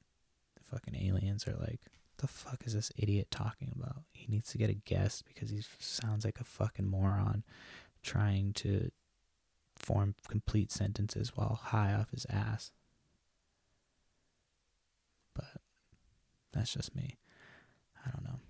Fucking 0.75 0.97
aliens 0.97 1.47
are 1.47 1.55
like, 1.55 1.83
the 2.19 2.27
fuck 2.27 2.63
is 2.67 2.75
this 2.75 2.91
idiot 2.97 3.29
talking 3.31 3.73
about? 3.77 4.03
He 4.11 4.27
needs 4.27 4.51
to 4.51 4.59
get 4.59 4.71
a 4.71 4.75
guest 4.75 5.25
because 5.25 5.51
he 5.51 5.63
sounds 5.79 6.25
like 6.25 6.41
a 6.41 6.45
fucking 6.45 6.89
moron 6.89 7.45
trying 8.03 8.53
to 8.55 8.91
form 9.77 10.17
complete 10.29 10.73
sentences 10.73 11.37
while 11.37 11.61
high 11.63 11.93
off 11.95 12.11
his 12.11 12.27
ass. 12.29 12.73
But 15.33 15.61
that's 16.53 16.73
just 16.73 16.97
me. 16.97 17.19
I 18.05 18.11
don't 18.11 18.25
know. 18.25 18.41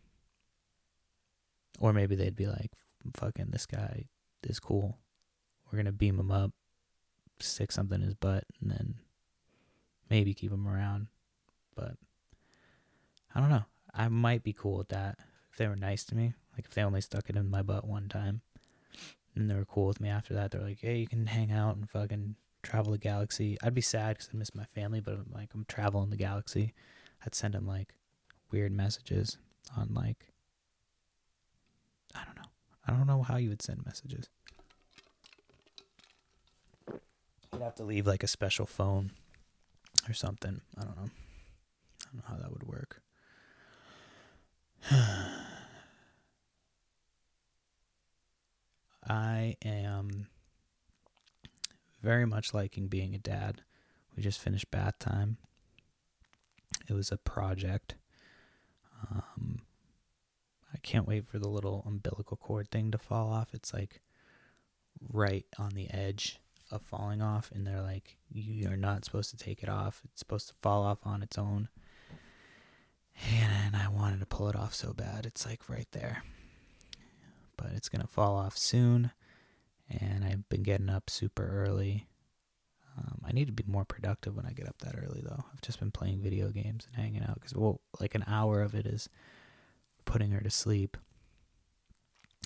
Or 1.79 1.93
maybe 1.93 2.15
they'd 2.15 2.35
be 2.35 2.47
like, 2.47 2.73
fucking, 3.15 3.51
this 3.51 3.67
guy 3.67 4.05
is 4.43 4.61
cool. 4.61 4.99
We're 5.67 5.77
going 5.77 5.87
to 5.87 5.93
beam 5.93 6.19
him 6.19 6.31
up, 6.31 6.53
stick 7.39 7.71
something 7.71 8.01
in 8.01 8.07
his 8.07 8.15
butt, 8.15 8.45
and 8.63 8.71
then 8.71 8.95
maybe 10.09 10.33
keep 10.33 10.53
him 10.53 10.67
around. 10.67 11.09
But 11.77 11.97
I 13.35 13.41
don't 13.41 13.51
know. 13.51 13.65
I 13.93 14.09
might 14.09 14.43
be 14.43 14.53
cool 14.53 14.79
with 14.79 14.89
that 14.89 15.19
if 15.51 15.59
they 15.59 15.67
were 15.69 15.77
nice 15.77 16.05
to 16.05 16.15
me. 16.15 16.35
Like 16.57 16.67
if 16.67 16.75
they 16.75 16.83
only 16.83 17.01
stuck 17.01 17.29
it 17.29 17.37
in 17.37 17.51
my 17.51 17.63
butt 17.63 17.87
one 17.87 18.09
time, 18.09 18.43
and 19.35 19.51
they 19.51 19.55
were 19.55 19.65
cool 19.65 19.87
with 19.87 20.01
me 20.01 20.09
after 20.09 20.35
that. 20.35 20.51
They're 20.51 20.61
like, 20.61 20.81
"Hey, 20.81 20.99
you 20.99 21.07
can 21.07 21.27
hang 21.27 21.51
out 21.51 21.77
and 21.77 21.89
fucking 21.89 22.37
travel 22.63 22.93
the 22.93 22.99
galaxy." 22.99 23.59
I'd 23.63 23.75
be 23.75 23.81
sad 23.81 24.17
because 24.17 24.31
I 24.33 24.37
miss 24.37 24.55
my 24.55 24.65
family, 24.65 25.01
but 25.01 25.15
I'm 25.15 25.31
like, 25.33 25.51
I'm 25.55 25.65
traveling 25.67 26.11
the 26.11 26.17
galaxy. 26.17 26.75
I'd 27.25 27.35
send 27.35 27.55
them 27.55 27.67
like 27.67 27.95
weird 28.53 28.73
messages 28.73 29.37
on 29.77 29.93
like 29.95 30.29
I 32.15 32.25
don't 32.25 32.37
know. 32.37 32.51
I 32.87 32.93
don't 32.93 33.07
know 33.07 33.23
how 33.23 33.37
you 33.37 33.49
would 33.49 33.63
send 33.63 33.85
messages. 33.85 34.29
You'd 37.53 37.63
have 37.63 37.75
to 37.77 37.85
leave 37.85 38.07
like 38.07 38.23
a 38.23 38.29
special 38.29 38.67
phone 38.67 39.13
or 40.09 40.13
something. 40.13 40.61
I 40.77 40.83
don't 40.83 40.97
know. 40.97 41.11
I 41.11 42.05
don't 42.07 42.17
know 42.17 42.23
how 42.29 42.37
that 42.37 42.53
would 42.53 42.65
work. 42.65 43.01
I 49.09 49.57
am 49.65 50.27
very 52.03 52.27
much 52.27 52.53
liking 52.53 52.89
being 52.89 53.15
a 53.15 53.19
dad. 53.19 53.63
We 54.15 54.23
just 54.23 54.41
finished 54.41 54.71
bath 54.71 54.99
time. 54.99 55.39
It 56.89 56.93
was 56.93 57.11
a 57.11 57.17
project. 57.17 57.95
Um, 59.11 59.61
I 60.73 60.79
can't 60.79 61.09
wait 61.09 61.27
for 61.27 61.39
the 61.39 61.49
little 61.49 61.83
umbilical 61.87 62.37
cord 62.37 62.71
thing 62.71 62.91
to 62.91 62.99
fall 62.99 63.33
off. 63.33 63.55
It's 63.55 63.73
like 63.73 64.03
right 65.13 65.47
on 65.59 65.71
the 65.71 65.91
edge 65.91 66.41
of 66.71 66.83
falling 66.83 67.23
off, 67.23 67.51
and 67.55 67.67
they're 67.67 67.83
like, 67.83 68.19
you 68.31 68.69
are 68.69 68.77
not 68.77 69.05
supposed 69.05 69.31
to 69.31 69.37
take 69.37 69.63
it 69.63 69.69
off. 69.69 70.03
It's 70.05 70.19
supposed 70.21 70.49
to 70.49 70.55
fall 70.61 70.83
off 70.83 70.99
on 71.05 71.23
its 71.23 71.39
own. 71.39 71.69
And 73.31 73.77
I 73.77 73.89
wanted 73.89 74.21
to 74.21 74.27
pull 74.27 74.49
it 74.49 74.57
off 74.57 74.75
so 74.75 74.93
bad. 74.93 75.27
It's 75.27 75.47
like 75.47 75.69
right 75.69 75.89
there. 75.93 76.23
But 77.57 77.73
it's 77.75 77.89
going 77.89 78.03
to 78.03 78.09
fall 78.09 78.37
off 78.37 78.57
soon. 78.57 79.13
And 79.89 80.25
I've 80.25 80.49
been 80.49 80.63
getting 80.63 80.91
up 80.91 81.11
super 81.11 81.47
early. 81.47 82.07
Um, 82.97 83.21
I 83.25 83.33
need 83.33 83.47
to 83.47 83.53
be 83.53 83.65
more 83.67 83.85
productive 83.85 84.37
when 84.37 84.47
I 84.47 84.53
get 84.53 84.69
up 84.69 84.79
that 84.79 84.97
early, 84.97 85.21
though. 85.25 85.45
I've 85.53 85.61
just 85.61 85.81
been 85.81 85.91
playing 85.91 86.21
video 86.21 86.51
games 86.51 86.87
and 86.87 87.03
hanging 87.03 87.23
out 87.23 87.35
because, 87.35 87.55
well, 87.55 87.81
like 88.01 88.15
an 88.15 88.25
hour 88.27 88.63
of 88.63 88.75
it 88.75 88.87
is 88.87 89.09
putting 90.05 90.31
her 90.31 90.41
to 90.41 90.51
sleep 90.51 90.97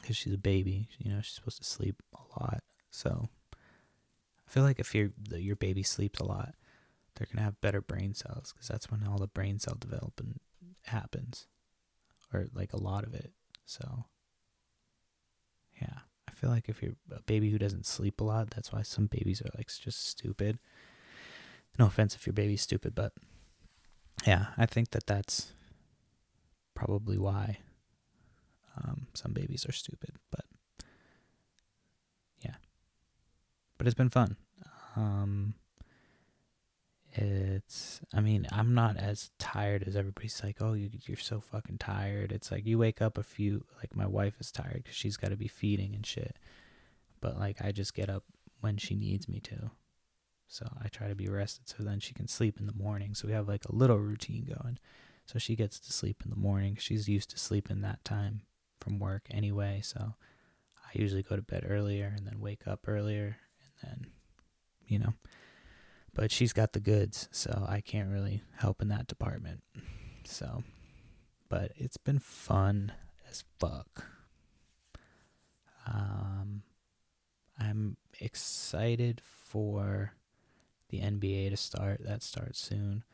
because 0.00 0.16
she's 0.16 0.32
a 0.32 0.38
baby. 0.38 0.88
You 0.98 1.12
know, 1.12 1.20
she's 1.20 1.34
supposed 1.34 1.58
to 1.58 1.64
sleep 1.64 2.02
a 2.14 2.40
lot. 2.40 2.62
So 2.90 3.28
I 3.54 4.50
feel 4.50 4.62
like 4.62 4.78
if 4.78 4.94
your 4.94 5.10
your 5.34 5.56
baby 5.56 5.82
sleeps 5.82 6.20
a 6.20 6.24
lot, 6.24 6.54
they're 7.14 7.28
gonna 7.30 7.44
have 7.44 7.60
better 7.60 7.80
brain 7.80 8.14
cells 8.14 8.52
because 8.52 8.68
that's 8.68 8.90
when 8.90 9.06
all 9.06 9.18
the 9.18 9.26
brain 9.26 9.58
cell 9.58 9.76
development 9.78 10.40
happens, 10.88 11.46
or 12.32 12.46
like 12.54 12.72
a 12.72 12.82
lot 12.82 13.04
of 13.04 13.14
it. 13.14 13.32
So 13.66 14.04
yeah, 15.80 16.00
I 16.28 16.32
feel 16.32 16.50
like 16.50 16.68
if 16.68 16.82
you're 16.82 16.96
a 17.12 17.22
baby 17.22 17.50
who 17.50 17.58
doesn't 17.58 17.86
sleep 17.86 18.20
a 18.20 18.24
lot, 18.24 18.50
that's 18.50 18.72
why 18.72 18.82
some 18.82 19.06
babies 19.06 19.40
are 19.40 19.50
like 19.56 19.68
just 19.68 20.06
stupid. 20.06 20.58
No 21.78 21.86
offense 21.86 22.14
if 22.14 22.26
your 22.26 22.34
baby's 22.34 22.62
stupid, 22.62 22.94
but 22.94 23.12
yeah, 24.26 24.46
I 24.56 24.66
think 24.66 24.90
that 24.90 25.06
that's 25.06 25.52
probably 26.74 27.18
why 27.18 27.58
um, 28.76 29.06
some 29.14 29.32
babies 29.32 29.64
are 29.68 29.72
stupid. 29.72 30.16
But 30.30 30.44
yeah, 32.40 32.56
but 33.76 33.86
it's 33.86 33.94
been 33.94 34.10
fun. 34.10 34.36
Um, 34.96 35.54
it's 37.20 38.00
I 38.14 38.20
mean, 38.20 38.46
I'm 38.52 38.74
not 38.74 38.96
as 38.96 39.30
tired 39.38 39.84
as 39.86 39.96
everybody's 39.96 40.42
like, 40.42 40.56
"Oh, 40.60 40.72
you 40.74 40.90
you're 41.06 41.16
so 41.16 41.40
fucking 41.40 41.78
tired." 41.78 42.32
It's 42.32 42.50
like 42.50 42.66
you 42.66 42.78
wake 42.78 43.02
up 43.02 43.18
a 43.18 43.22
few 43.22 43.64
like 43.78 43.94
my 43.96 44.06
wife 44.06 44.40
is 44.40 44.52
tired 44.52 44.84
cuz 44.84 44.94
she's 44.94 45.16
got 45.16 45.28
to 45.30 45.36
be 45.36 45.48
feeding 45.48 45.94
and 45.94 46.06
shit. 46.06 46.38
But 47.20 47.38
like 47.38 47.62
I 47.62 47.72
just 47.72 47.94
get 47.94 48.10
up 48.10 48.24
when 48.60 48.76
she 48.76 48.94
needs 48.94 49.28
me 49.28 49.40
to. 49.40 49.70
So 50.48 50.66
I 50.82 50.88
try 50.88 51.08
to 51.08 51.14
be 51.14 51.28
rested 51.28 51.68
so 51.68 51.82
then 51.82 52.00
she 52.00 52.14
can 52.14 52.28
sleep 52.28 52.58
in 52.58 52.66
the 52.66 52.72
morning. 52.72 53.14
So 53.14 53.28
we 53.28 53.34
have 53.34 53.48
like 53.48 53.66
a 53.66 53.74
little 53.74 53.98
routine 53.98 54.44
going. 54.44 54.78
So 55.26 55.38
she 55.38 55.56
gets 55.56 55.78
to 55.80 55.92
sleep 55.92 56.22
in 56.24 56.30
the 56.30 56.36
morning. 56.36 56.76
She's 56.76 57.08
used 57.08 57.30
to 57.30 57.38
sleeping 57.38 57.82
that 57.82 58.02
time 58.04 58.42
from 58.80 58.98
work 58.98 59.26
anyway, 59.30 59.80
so 59.82 60.14
I 60.76 60.90
usually 60.94 61.22
go 61.22 61.36
to 61.36 61.42
bed 61.42 61.66
earlier 61.68 62.14
and 62.16 62.26
then 62.26 62.40
wake 62.40 62.66
up 62.66 62.88
earlier 62.88 63.36
and 63.82 63.90
then 63.90 64.06
you 64.86 64.98
know 64.98 65.12
but 66.14 66.30
she's 66.30 66.52
got 66.52 66.72
the 66.72 66.80
goods, 66.80 67.28
so 67.30 67.64
I 67.68 67.80
can't 67.80 68.10
really 68.10 68.42
help 68.56 68.82
in 68.82 68.88
that 68.88 69.06
department. 69.06 69.62
So, 70.24 70.62
but 71.48 71.72
it's 71.76 71.96
been 71.96 72.18
fun 72.18 72.92
as 73.30 73.44
fuck. 73.58 74.04
Um, 75.86 76.62
I'm 77.58 77.96
excited 78.20 79.20
for 79.24 80.12
the 80.90 81.00
NBA 81.00 81.50
to 81.50 81.56
start. 81.56 82.02
That 82.04 82.22
starts 82.22 82.60
soon. 82.60 83.04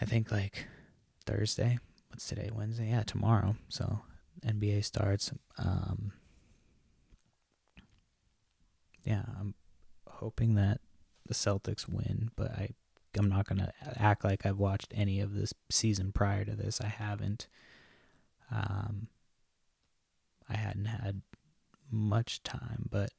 I 0.00 0.04
think 0.04 0.32
like 0.32 0.66
Thursday. 1.26 1.78
What's 2.08 2.26
today? 2.28 2.50
Wednesday? 2.52 2.90
Yeah, 2.90 3.02
tomorrow. 3.02 3.56
So 3.68 4.00
NBA 4.46 4.84
starts. 4.84 5.32
Um, 5.58 6.12
yeah, 9.04 9.22
I'm 9.38 9.54
hoping 10.08 10.54
that 10.54 10.80
the 11.26 11.34
Celtics 11.34 11.88
win, 11.88 12.30
but 12.36 12.50
I 12.52 12.70
I'm 13.16 13.28
not 13.28 13.46
gonna 13.46 13.72
act 13.96 14.24
like 14.24 14.44
I've 14.44 14.58
watched 14.58 14.92
any 14.94 15.20
of 15.20 15.34
this 15.34 15.54
season 15.70 16.12
prior 16.12 16.44
to 16.44 16.54
this. 16.56 16.80
I 16.80 16.88
haven't. 16.88 17.46
Um, 18.50 19.08
I 20.48 20.56
hadn't 20.56 20.86
had 20.86 21.22
much 21.90 22.42
time, 22.42 22.88
but 22.90 23.10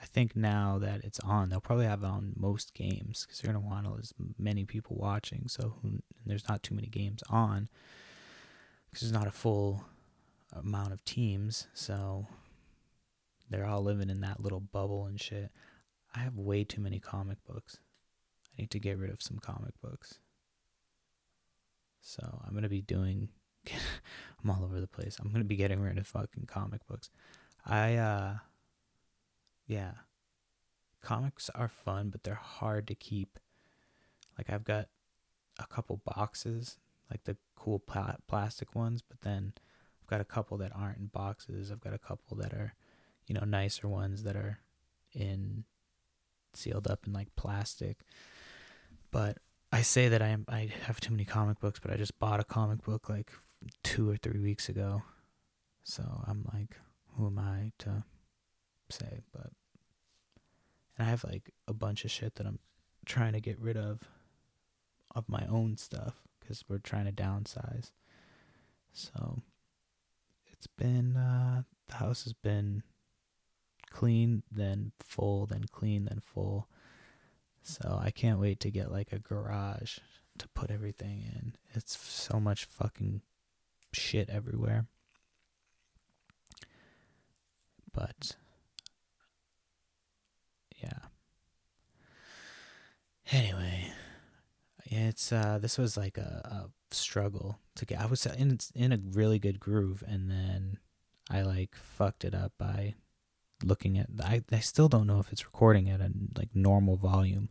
I 0.00 0.06
think 0.06 0.34
now 0.34 0.78
that 0.78 1.04
it's 1.04 1.20
on, 1.20 1.48
they'll 1.48 1.60
probably 1.60 1.86
have 1.86 2.02
it 2.02 2.06
on 2.06 2.32
most 2.36 2.72
games 2.74 3.26
because 3.26 3.40
they're 3.40 3.52
gonna 3.52 3.64
want 3.64 3.86
as 3.98 4.14
many 4.38 4.64
people 4.64 4.96
watching. 4.96 5.44
So 5.48 5.74
there's 6.24 6.48
not 6.48 6.62
too 6.62 6.74
many 6.74 6.88
games 6.88 7.22
on 7.28 7.68
because 8.88 9.02
there's 9.02 9.12
not 9.12 9.26
a 9.26 9.32
full 9.32 9.84
amount 10.52 10.92
of 10.92 11.04
teams. 11.04 11.66
So 11.74 12.26
they're 13.50 13.66
all 13.66 13.82
living 13.82 14.10
in 14.10 14.20
that 14.20 14.40
little 14.40 14.60
bubble 14.60 15.06
and 15.06 15.20
shit. 15.20 15.50
I 16.14 16.20
have 16.20 16.36
way 16.36 16.64
too 16.64 16.80
many 16.80 16.98
comic 16.98 17.38
books. 17.44 17.78
I 18.46 18.62
need 18.62 18.70
to 18.70 18.78
get 18.78 18.98
rid 18.98 19.10
of 19.10 19.22
some 19.22 19.38
comic 19.38 19.80
books. 19.80 20.18
So 22.00 22.40
I'm 22.46 22.54
gonna 22.54 22.68
be 22.68 22.82
doing. 22.82 23.28
I'm 24.42 24.50
all 24.50 24.64
over 24.64 24.80
the 24.80 24.86
place. 24.86 25.18
I'm 25.20 25.30
gonna 25.30 25.44
be 25.44 25.56
getting 25.56 25.80
rid 25.80 25.98
of 25.98 26.06
fucking 26.06 26.46
comic 26.46 26.86
books. 26.86 27.10
I 27.64 27.96
uh, 27.96 28.34
yeah, 29.66 29.92
comics 31.02 31.50
are 31.54 31.68
fun, 31.68 32.10
but 32.10 32.24
they're 32.24 32.34
hard 32.34 32.88
to 32.88 32.94
keep. 32.94 33.38
Like 34.36 34.50
I've 34.50 34.64
got 34.64 34.88
a 35.58 35.66
couple 35.66 36.00
boxes, 36.04 36.78
like 37.10 37.24
the 37.24 37.36
cool 37.54 37.78
pla- 37.78 38.16
plastic 38.26 38.74
ones, 38.74 39.02
but 39.06 39.20
then 39.20 39.52
I've 40.00 40.08
got 40.08 40.20
a 40.20 40.24
couple 40.24 40.56
that 40.58 40.72
aren't 40.74 40.98
in 40.98 41.06
boxes. 41.06 41.70
I've 41.70 41.80
got 41.80 41.94
a 41.94 41.98
couple 41.98 42.36
that 42.38 42.52
are, 42.52 42.74
you 43.26 43.34
know, 43.34 43.44
nicer 43.44 43.86
ones 43.86 44.22
that 44.22 44.36
are 44.36 44.60
in 45.12 45.64
sealed 46.54 46.88
up 46.88 47.06
in 47.06 47.12
like 47.12 47.34
plastic. 47.36 47.98
But 49.10 49.38
I 49.72 49.82
say 49.82 50.08
that 50.08 50.22
I 50.22 50.28
am 50.28 50.44
I 50.48 50.70
have 50.86 51.00
too 51.00 51.12
many 51.12 51.24
comic 51.24 51.60
books, 51.60 51.78
but 51.80 51.92
I 51.92 51.96
just 51.96 52.18
bought 52.18 52.40
a 52.40 52.44
comic 52.44 52.82
book 52.82 53.08
like 53.08 53.30
two 53.82 54.10
or 54.10 54.16
three 54.16 54.40
weeks 54.40 54.68
ago. 54.68 55.02
So 55.84 56.02
I'm 56.26 56.44
like, 56.52 56.76
who 57.16 57.26
am 57.26 57.38
I 57.38 57.72
to 57.78 58.04
say? 58.88 59.20
But 59.32 59.50
and 60.96 61.06
I 61.06 61.10
have 61.10 61.24
like 61.24 61.50
a 61.66 61.72
bunch 61.72 62.04
of 62.04 62.10
shit 62.10 62.34
that 62.36 62.46
I'm 62.46 62.58
trying 63.06 63.32
to 63.32 63.40
get 63.40 63.58
rid 63.60 63.76
of 63.76 64.00
of 65.14 65.28
my 65.28 65.44
own 65.48 65.76
stuff 65.76 66.22
because 66.38 66.64
we're 66.68 66.78
trying 66.78 67.06
to 67.06 67.12
downsize. 67.12 67.90
So 68.92 69.42
it's 70.52 70.66
been 70.66 71.16
uh, 71.16 71.62
the 71.88 71.94
house 71.94 72.24
has 72.24 72.32
been 72.32 72.82
clean, 73.90 74.42
then 74.50 74.92
full, 75.00 75.46
then 75.46 75.64
clean, 75.70 76.04
then 76.04 76.20
full. 76.20 76.68
So 77.62 78.00
I 78.02 78.10
can't 78.10 78.40
wait 78.40 78.60
to 78.60 78.70
get 78.70 78.90
like 78.90 79.12
a 79.12 79.18
garage 79.18 79.98
to 80.38 80.48
put 80.48 80.70
everything 80.70 81.22
in. 81.34 81.54
It's 81.74 81.98
so 81.98 82.40
much 82.40 82.64
fucking 82.64 83.20
shit 83.92 84.30
everywhere. 84.30 84.86
But 87.92 88.36
yeah. 90.82 91.08
Anyway, 93.32 93.92
it's 94.86 95.32
uh 95.32 95.58
this 95.60 95.78
was 95.78 95.96
like 95.96 96.16
a, 96.18 96.68
a 96.90 96.94
struggle 96.94 97.58
to 97.76 97.86
get 97.86 98.00
I 98.00 98.06
was 98.06 98.26
in 98.26 98.58
in 98.74 98.92
a 98.92 98.98
really 99.12 99.38
good 99.38 99.60
groove 99.60 100.02
and 100.06 100.30
then 100.30 100.78
I 101.30 101.42
like 101.42 101.76
fucked 101.76 102.24
it 102.24 102.34
up 102.34 102.52
by 102.58 102.94
looking 103.64 103.98
at 103.98 104.08
I, 104.22 104.42
I 104.50 104.60
still 104.60 104.88
don't 104.88 105.06
know 105.06 105.20
if 105.20 105.32
it's 105.32 105.44
recording 105.44 105.88
at 105.90 106.00
a 106.00 106.10
like 106.36 106.54
normal 106.54 106.96
volume 106.96 107.50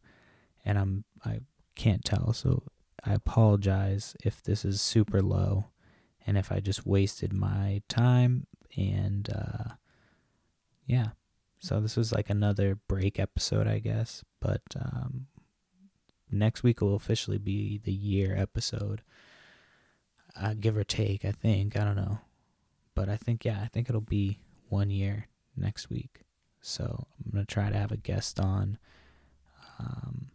and 0.65 0.77
I'm 0.77 1.03
I 1.23 1.41
can't 1.75 2.03
tell 2.03 2.33
so 2.33 2.63
I 3.03 3.13
apologize 3.13 4.15
if 4.23 4.41
this 4.43 4.65
is 4.65 4.81
super 4.81 5.21
low 5.21 5.65
and 6.25 6.37
if 6.37 6.51
I 6.51 6.59
just 6.59 6.85
wasted 6.85 7.33
my 7.33 7.81
time 7.87 8.47
and 8.77 9.29
uh 9.29 9.73
yeah. 10.85 11.09
So 11.61 11.81
this 11.81 11.97
was 11.97 12.11
like 12.11 12.29
another 12.29 12.79
break 12.87 13.19
episode 13.19 13.67
I 13.67 13.79
guess 13.79 14.23
but 14.39 14.61
um 14.75 15.27
next 16.31 16.63
week 16.63 16.81
will 16.81 16.95
officially 16.95 17.37
be 17.39 17.79
the 17.83 17.93
year 17.93 18.35
episode 18.37 19.01
uh, 20.39 20.53
give 20.59 20.77
or 20.77 20.83
take 20.83 21.25
I 21.25 21.31
think 21.31 21.77
I 21.77 21.83
don't 21.83 21.95
know 21.95 22.19
but 22.95 23.09
I 23.09 23.17
think 23.17 23.45
yeah 23.45 23.61
I 23.63 23.67
think 23.67 23.89
it'll 23.89 24.01
be 24.01 24.39
one 24.69 24.89
year 24.89 25.27
next 25.59 25.89
week. 25.89 26.21
So 26.61 27.07
I'm 27.23 27.31
going 27.31 27.45
to 27.45 27.53
try 27.53 27.69
to 27.69 27.77
have 27.77 27.91
a 27.91 27.97
guest 27.97 28.39
on 28.39 28.77
um, 29.79 30.31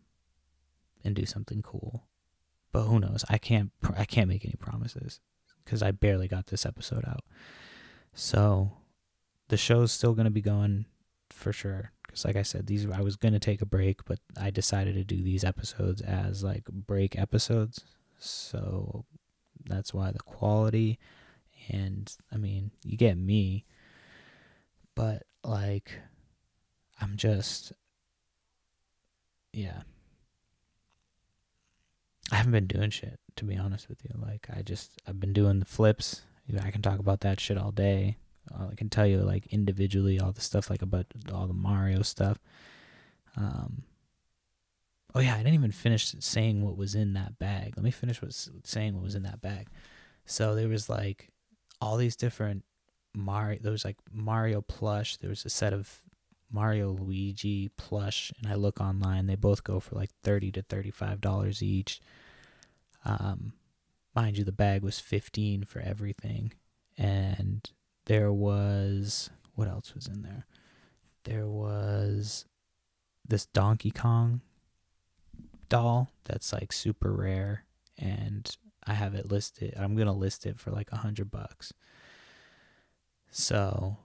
and 1.05 1.15
do 1.15 1.27
something 1.27 1.63
cool. 1.63 2.05
But 2.73 2.85
who 2.85 2.99
knows? 2.99 3.25
I 3.29 3.39
can't 3.39 3.71
I 3.97 4.05
can't 4.05 4.29
make 4.29 4.45
any 4.45 4.57
promises 4.59 5.21
cuz 5.65 5.81
I 5.81 5.93
barely 5.93 6.27
got 6.27 6.49
this 6.49 6.67
episode 6.67 7.05
out. 7.07 7.25
So 8.15 8.73
the 9.49 9.57
show's 9.57 9.93
still 9.93 10.15
going 10.15 10.25
to 10.25 10.31
be 10.31 10.41
going 10.41 10.87
for 11.31 11.53
sure 11.53 11.93
cuz 12.09 12.25
like 12.25 12.35
I 12.35 12.43
said 12.43 12.67
these 12.67 12.91
I 12.91 13.01
was 13.01 13.15
going 13.15 13.33
to 13.33 13.39
take 13.39 13.63
a 13.63 13.67
break, 13.67 14.05
but 14.05 14.19
I 14.37 14.51
decided 14.51 14.95
to 14.97 15.05
do 15.05 15.23
these 15.23 15.45
episodes 15.45 16.01
as 16.01 16.43
like 16.43 16.65
break 16.65 17.17
episodes. 17.17 17.85
So 18.19 19.05
that's 19.65 19.95
why 19.95 20.11
the 20.11 20.19
quality 20.19 20.99
and 21.69 22.13
I 22.33 22.37
mean, 22.39 22.73
you 22.83 22.97
get 22.97 23.17
me 23.17 23.65
but 24.95 25.25
like 25.43 25.91
I'm 27.01 27.17
just 27.17 27.73
yeah. 29.53 29.83
I 32.33 32.37
haven't 32.37 32.53
been 32.53 32.67
doing 32.67 32.91
shit 32.91 33.21
to 33.37 33.45
be 33.45 33.57
honest 33.57 33.89
with 33.89 33.99
you. 34.05 34.11
Like 34.21 34.49
I 34.55 34.63
just 34.63 35.01
I've 35.07 35.21
been 35.21 35.33
doing 35.33 35.59
the 35.59 35.67
flips. 35.67 36.23
I 36.63 36.71
can 36.71 36.83
talk 36.83 36.99
about 36.99 37.21
that 37.21 37.41
shit 37.41 37.59
all 37.59 37.73
day. 37.73 38.19
I 38.53 38.75
can 38.75 38.91
tell 38.91 39.07
you 39.07 39.19
like 39.19 39.47
individually 39.47 40.21
all 40.21 40.33
the 40.33 40.41
stuff 40.41 40.69
like 40.69 40.83
about 40.83 41.07
all 41.33 41.47
the 41.47 41.55
Mario 41.55 42.03
stuff. 42.03 42.39
Um 43.37 43.85
Oh 45.17 45.21
yeah, 45.21 45.35
I 45.35 45.39
didn't 45.39 45.55
even 45.55 45.71
finish 45.71 46.13
saying 46.19 46.63
what 46.63 46.77
was 46.77 46.97
in 46.97 47.13
that 47.15 47.39
bag. 47.39 47.75
Let 47.77 47.85
me 47.85 47.93
finish 47.93 48.21
what 48.21 48.35
saying 48.65 48.95
what 48.95 49.05
was 49.05 49.15
in 49.15 49.23
that 49.23 49.41
bag. 49.41 49.69
So 50.27 50.55
there 50.55 50.69
was 50.69 50.89
like 50.89 51.29
all 51.81 51.97
these 51.97 52.17
different 52.17 52.65
Mario. 53.15 53.59
There 53.63 53.73
was 53.73 53.85
like 53.85 53.97
Mario 54.13 54.61
plush. 54.61 55.17
There 55.17 55.31
was 55.31 55.45
a 55.45 55.51
set 55.51 55.73
of 55.73 56.03
Mario 56.51 56.93
Luigi 56.93 57.71
plush, 57.77 58.33
and 58.39 58.51
I 58.51 58.55
look 58.55 58.81
online. 58.81 59.27
They 59.27 59.35
both 59.35 59.65
go 59.65 59.81
for 59.81 59.95
like 59.95 60.11
thirty 60.23 60.53
to 60.53 60.63
thirty-five 60.63 61.21
dollars 61.21 61.63
each. 61.63 62.01
Um, 63.05 63.53
mind 64.15 64.39
you, 64.39 64.45
the 64.45 64.53
bag 64.53 64.83
was 64.83 65.01
fifteen 65.01 65.65
for 65.65 65.81
everything, 65.81 66.53
and 66.97 67.69
there 68.07 68.33
was 68.33 69.31
what 69.55 69.69
else 69.69 69.95
was 69.95 70.07
in 70.07 70.23
there? 70.23 70.47
There 71.25 71.47
was 71.47 72.45
this 73.27 73.47
Donkey 73.47 73.91
Kong 73.91 74.43
doll 75.69 76.11
that's 76.25 76.53
like 76.53 76.73
super 76.73 77.13
rare, 77.13 77.65
and 77.99 78.57
I 78.87 78.95
have 78.95 79.15
it 79.15 79.31
listed. 79.31 79.75
I'm 79.77 79.97
gonna 79.97 80.13
list 80.13 80.47
it 80.47 80.59
for 80.59 80.71
like 80.71 80.93
a 80.93 80.99
hundred 80.99 81.31
bucks. 81.31 81.73
So 83.37 83.97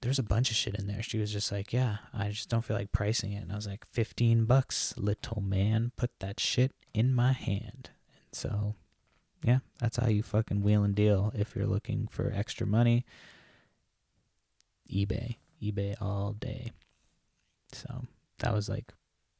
there's 0.00 0.18
a 0.18 0.22
bunch 0.22 0.50
of 0.50 0.56
shit 0.56 0.74
in 0.74 0.86
there. 0.86 1.02
She 1.02 1.18
was 1.18 1.30
just 1.30 1.52
like, 1.52 1.74
yeah, 1.74 1.98
I 2.14 2.30
just 2.30 2.48
don't 2.48 2.64
feel 2.64 2.76
like 2.76 2.90
pricing 2.90 3.34
it. 3.34 3.42
And 3.42 3.52
I 3.52 3.54
was 3.54 3.66
like, 3.66 3.84
15 3.86 4.46
bucks, 4.46 4.94
little 4.96 5.42
man. 5.42 5.92
Put 5.96 6.10
that 6.20 6.40
shit 6.40 6.72
in 6.94 7.14
my 7.14 7.32
hand. 7.32 7.90
And 8.16 8.32
so, 8.32 8.76
yeah, 9.44 9.58
that's 9.78 9.98
how 9.98 10.08
you 10.08 10.22
fucking 10.22 10.62
wheel 10.62 10.84
and 10.84 10.94
deal 10.94 11.32
if 11.36 11.54
you're 11.54 11.66
looking 11.66 12.08
for 12.10 12.32
extra 12.34 12.66
money. 12.66 13.04
eBay, 14.90 15.36
eBay 15.62 15.94
all 16.00 16.32
day. 16.32 16.72
So 17.72 18.06
that 18.38 18.54
was 18.54 18.70
like, 18.70 18.94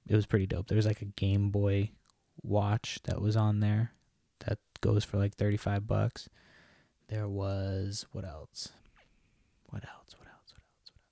it 0.06 0.14
was 0.14 0.26
pretty 0.26 0.46
dope. 0.46 0.66
There 0.68 0.76
was 0.76 0.86
like 0.86 1.00
a 1.00 1.06
Game 1.06 1.48
Boy 1.48 1.92
watch 2.42 3.00
that 3.04 3.22
was 3.22 3.34
on 3.34 3.60
there 3.60 3.92
that 4.40 4.58
goes 4.82 5.04
for 5.04 5.16
like 5.16 5.36
35 5.36 5.86
bucks. 5.86 6.28
There 7.08 7.26
was, 7.26 8.04
what 8.12 8.26
else? 8.26 8.72
What 9.70 9.84
else? 9.84 10.14
What 10.18 10.28
else? 10.28 10.52
What 10.52 10.62
else? 10.62 10.92
What 10.92 11.02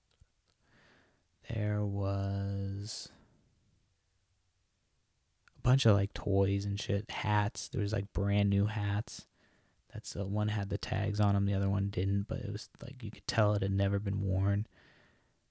else? 1.51 1.57
There 1.57 1.85
was 1.85 3.09
a 5.57 5.61
bunch 5.61 5.87
of 5.87 5.95
like 5.95 6.13
toys 6.15 6.65
and 6.65 6.81
shit, 6.81 7.11
hats. 7.11 7.69
There 7.69 7.83
was 7.83 7.93
like 7.93 8.13
brand 8.13 8.51
new 8.51 8.67
hats. 8.67 9.27
That's 9.93 10.13
the 10.13 10.27
one 10.27 10.49
had 10.49 10.69
the 10.69 10.79
tags 10.79 11.21
on 11.21 11.35
them, 11.35 11.47
the 11.47 11.55
other 11.55 11.71
one 11.71 11.89
didn't, 11.89 12.27
but 12.29 12.41
it 12.41 12.53
was 12.53 12.69
like 12.83 13.03
you 13.03 13.11
could 13.11 13.27
tell 13.27 13.55
it 13.55 13.63
had 13.63 13.73
never 13.73 13.99
been 13.99 14.21
worn. 14.21 14.67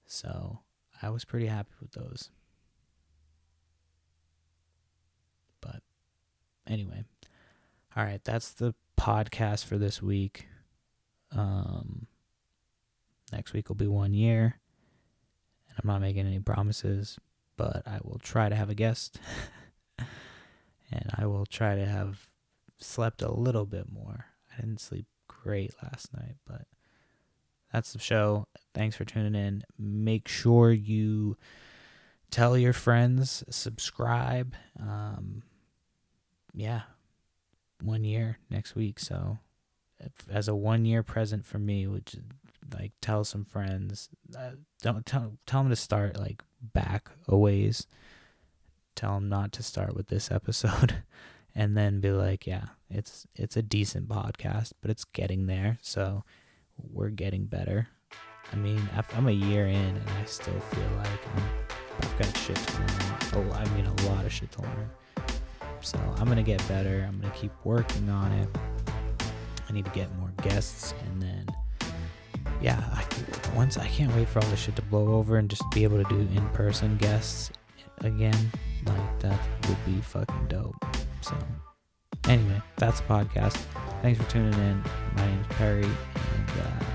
So 0.05 0.59
I 1.01 1.09
was 1.09 1.25
pretty 1.25 1.47
happy 1.47 1.71
with 1.81 1.91
those. 1.93 2.29
But 5.61 5.81
anyway, 6.67 7.03
all 7.95 8.03
right, 8.03 8.23
that's 8.23 8.51
the 8.51 8.75
podcast 8.99 9.65
for 9.65 9.79
this 9.79 10.01
week. 10.01 10.47
Um, 11.31 12.05
next 13.35 13.53
week 13.53 13.69
will 13.69 13.75
be 13.75 13.87
one 13.87 14.13
year, 14.13 14.59
and 15.69 15.77
I'm 15.77 15.87
not 15.87 16.01
making 16.01 16.25
any 16.25 16.39
promises, 16.39 17.19
but 17.57 17.83
I 17.85 17.99
will 18.03 18.19
try 18.19 18.49
to 18.49 18.55
have 18.55 18.69
a 18.69 18.75
guest, 18.75 19.19
and 19.99 21.11
I 21.15 21.25
will 21.25 21.45
try 21.45 21.75
to 21.75 21.85
have 21.85 22.29
slept 22.77 23.21
a 23.21 23.31
little 23.31 23.65
bit 23.65 23.91
more. 23.91 24.25
I 24.51 24.61
didn't 24.61 24.81
sleep 24.81 25.05
great 25.27 25.73
last 25.83 26.13
night, 26.13 26.35
but 26.47 26.63
that's 27.71 27.93
the 27.93 27.99
show. 27.99 28.47
Thanks 28.73 28.95
for 28.95 29.05
tuning 29.05 29.35
in. 29.35 29.63
Make 29.77 30.27
sure 30.27 30.71
you 30.71 31.35
tell 32.31 32.57
your 32.57 32.73
friends, 32.73 33.43
subscribe. 33.49 34.55
Um, 34.79 35.43
yeah, 36.53 36.83
one 37.81 38.03
year 38.03 38.39
next 38.49 38.75
week. 38.75 38.99
So, 38.99 39.39
as 40.29 40.47
a 40.47 40.55
one 40.55 40.85
year 40.85 41.03
present 41.03 41.45
for 41.45 41.59
me, 41.59 41.87
which 41.87 42.15
like 42.73 42.91
tell 43.01 43.23
some 43.23 43.45
friends, 43.45 44.09
uh, 44.37 44.51
don't 44.81 45.05
tell 45.05 45.33
tell 45.45 45.61
them 45.61 45.69
to 45.69 45.75
start 45.75 46.17
like 46.17 46.43
back 46.61 47.09
a 47.27 47.37
ways. 47.37 47.87
Tell 48.95 49.15
them 49.15 49.29
not 49.29 49.51
to 49.53 49.63
start 49.63 49.95
with 49.95 50.07
this 50.07 50.31
episode, 50.31 51.03
and 51.55 51.75
then 51.75 51.99
be 51.99 52.11
like, 52.11 52.47
yeah, 52.47 52.65
it's 52.89 53.27
it's 53.35 53.57
a 53.57 53.61
decent 53.61 54.07
podcast, 54.07 54.73
but 54.81 54.89
it's 54.89 55.03
getting 55.03 55.47
there. 55.47 55.77
So 55.81 56.23
we're 56.77 57.09
getting 57.09 57.45
better. 57.45 57.89
I 58.51 58.55
mean, 58.57 58.81
I'm 59.15 59.27
a 59.27 59.31
year 59.31 59.67
in, 59.67 59.75
and 59.75 60.09
I 60.21 60.25
still 60.25 60.59
feel 60.59 60.89
like 60.97 61.35
I'm, 61.35 61.43
I've 61.99 62.19
got 62.19 62.37
shit 62.37 62.55
to 62.55 62.73
learn. 62.79 63.49
Oh, 63.51 63.53
I 63.53 63.65
mean, 63.75 63.85
a 63.85 64.01
lot 64.03 64.25
of 64.25 64.31
shit 64.31 64.51
to 64.53 64.61
learn. 64.61 64.89
So 65.81 65.97
I'm 66.17 66.27
gonna 66.27 66.43
get 66.43 66.65
better. 66.67 67.05
I'm 67.07 67.19
gonna 67.19 67.33
keep 67.33 67.51
working 67.63 68.09
on 68.09 68.31
it. 68.31 68.49
I 69.67 69.73
need 69.73 69.85
to 69.85 69.91
get 69.91 70.15
more 70.17 70.31
guests, 70.41 70.93
and 71.05 71.21
then 71.21 71.45
yeah, 72.61 72.83
I, 72.93 73.03
once 73.55 73.77
I 73.77 73.87
can't 73.87 74.13
wait 74.15 74.27
for 74.27 74.43
all 74.43 74.49
this 74.49 74.59
shit 74.59 74.75
to 74.77 74.81
blow 74.83 75.13
over 75.13 75.37
and 75.37 75.49
just 75.49 75.63
be 75.71 75.83
able 75.83 76.01
to 76.01 76.09
do 76.09 76.19
in-person 76.35 76.97
guests 76.97 77.51
again. 77.99 78.51
Like 78.85 79.19
that 79.19 79.39
would 79.67 79.85
be 79.85 79.99
fucking 80.01 80.47
dope. 80.47 80.75
So 81.21 81.35
anyway, 82.27 82.61
that's 82.77 82.99
the 83.01 83.07
podcast. 83.07 83.57
Thanks 84.01 84.21
for 84.21 84.29
tuning 84.29 84.53
in. 84.53 84.83
My 85.15 85.25
name's 85.25 85.47
Perry, 85.47 85.83
and 85.83 86.49
uh, 86.61 86.85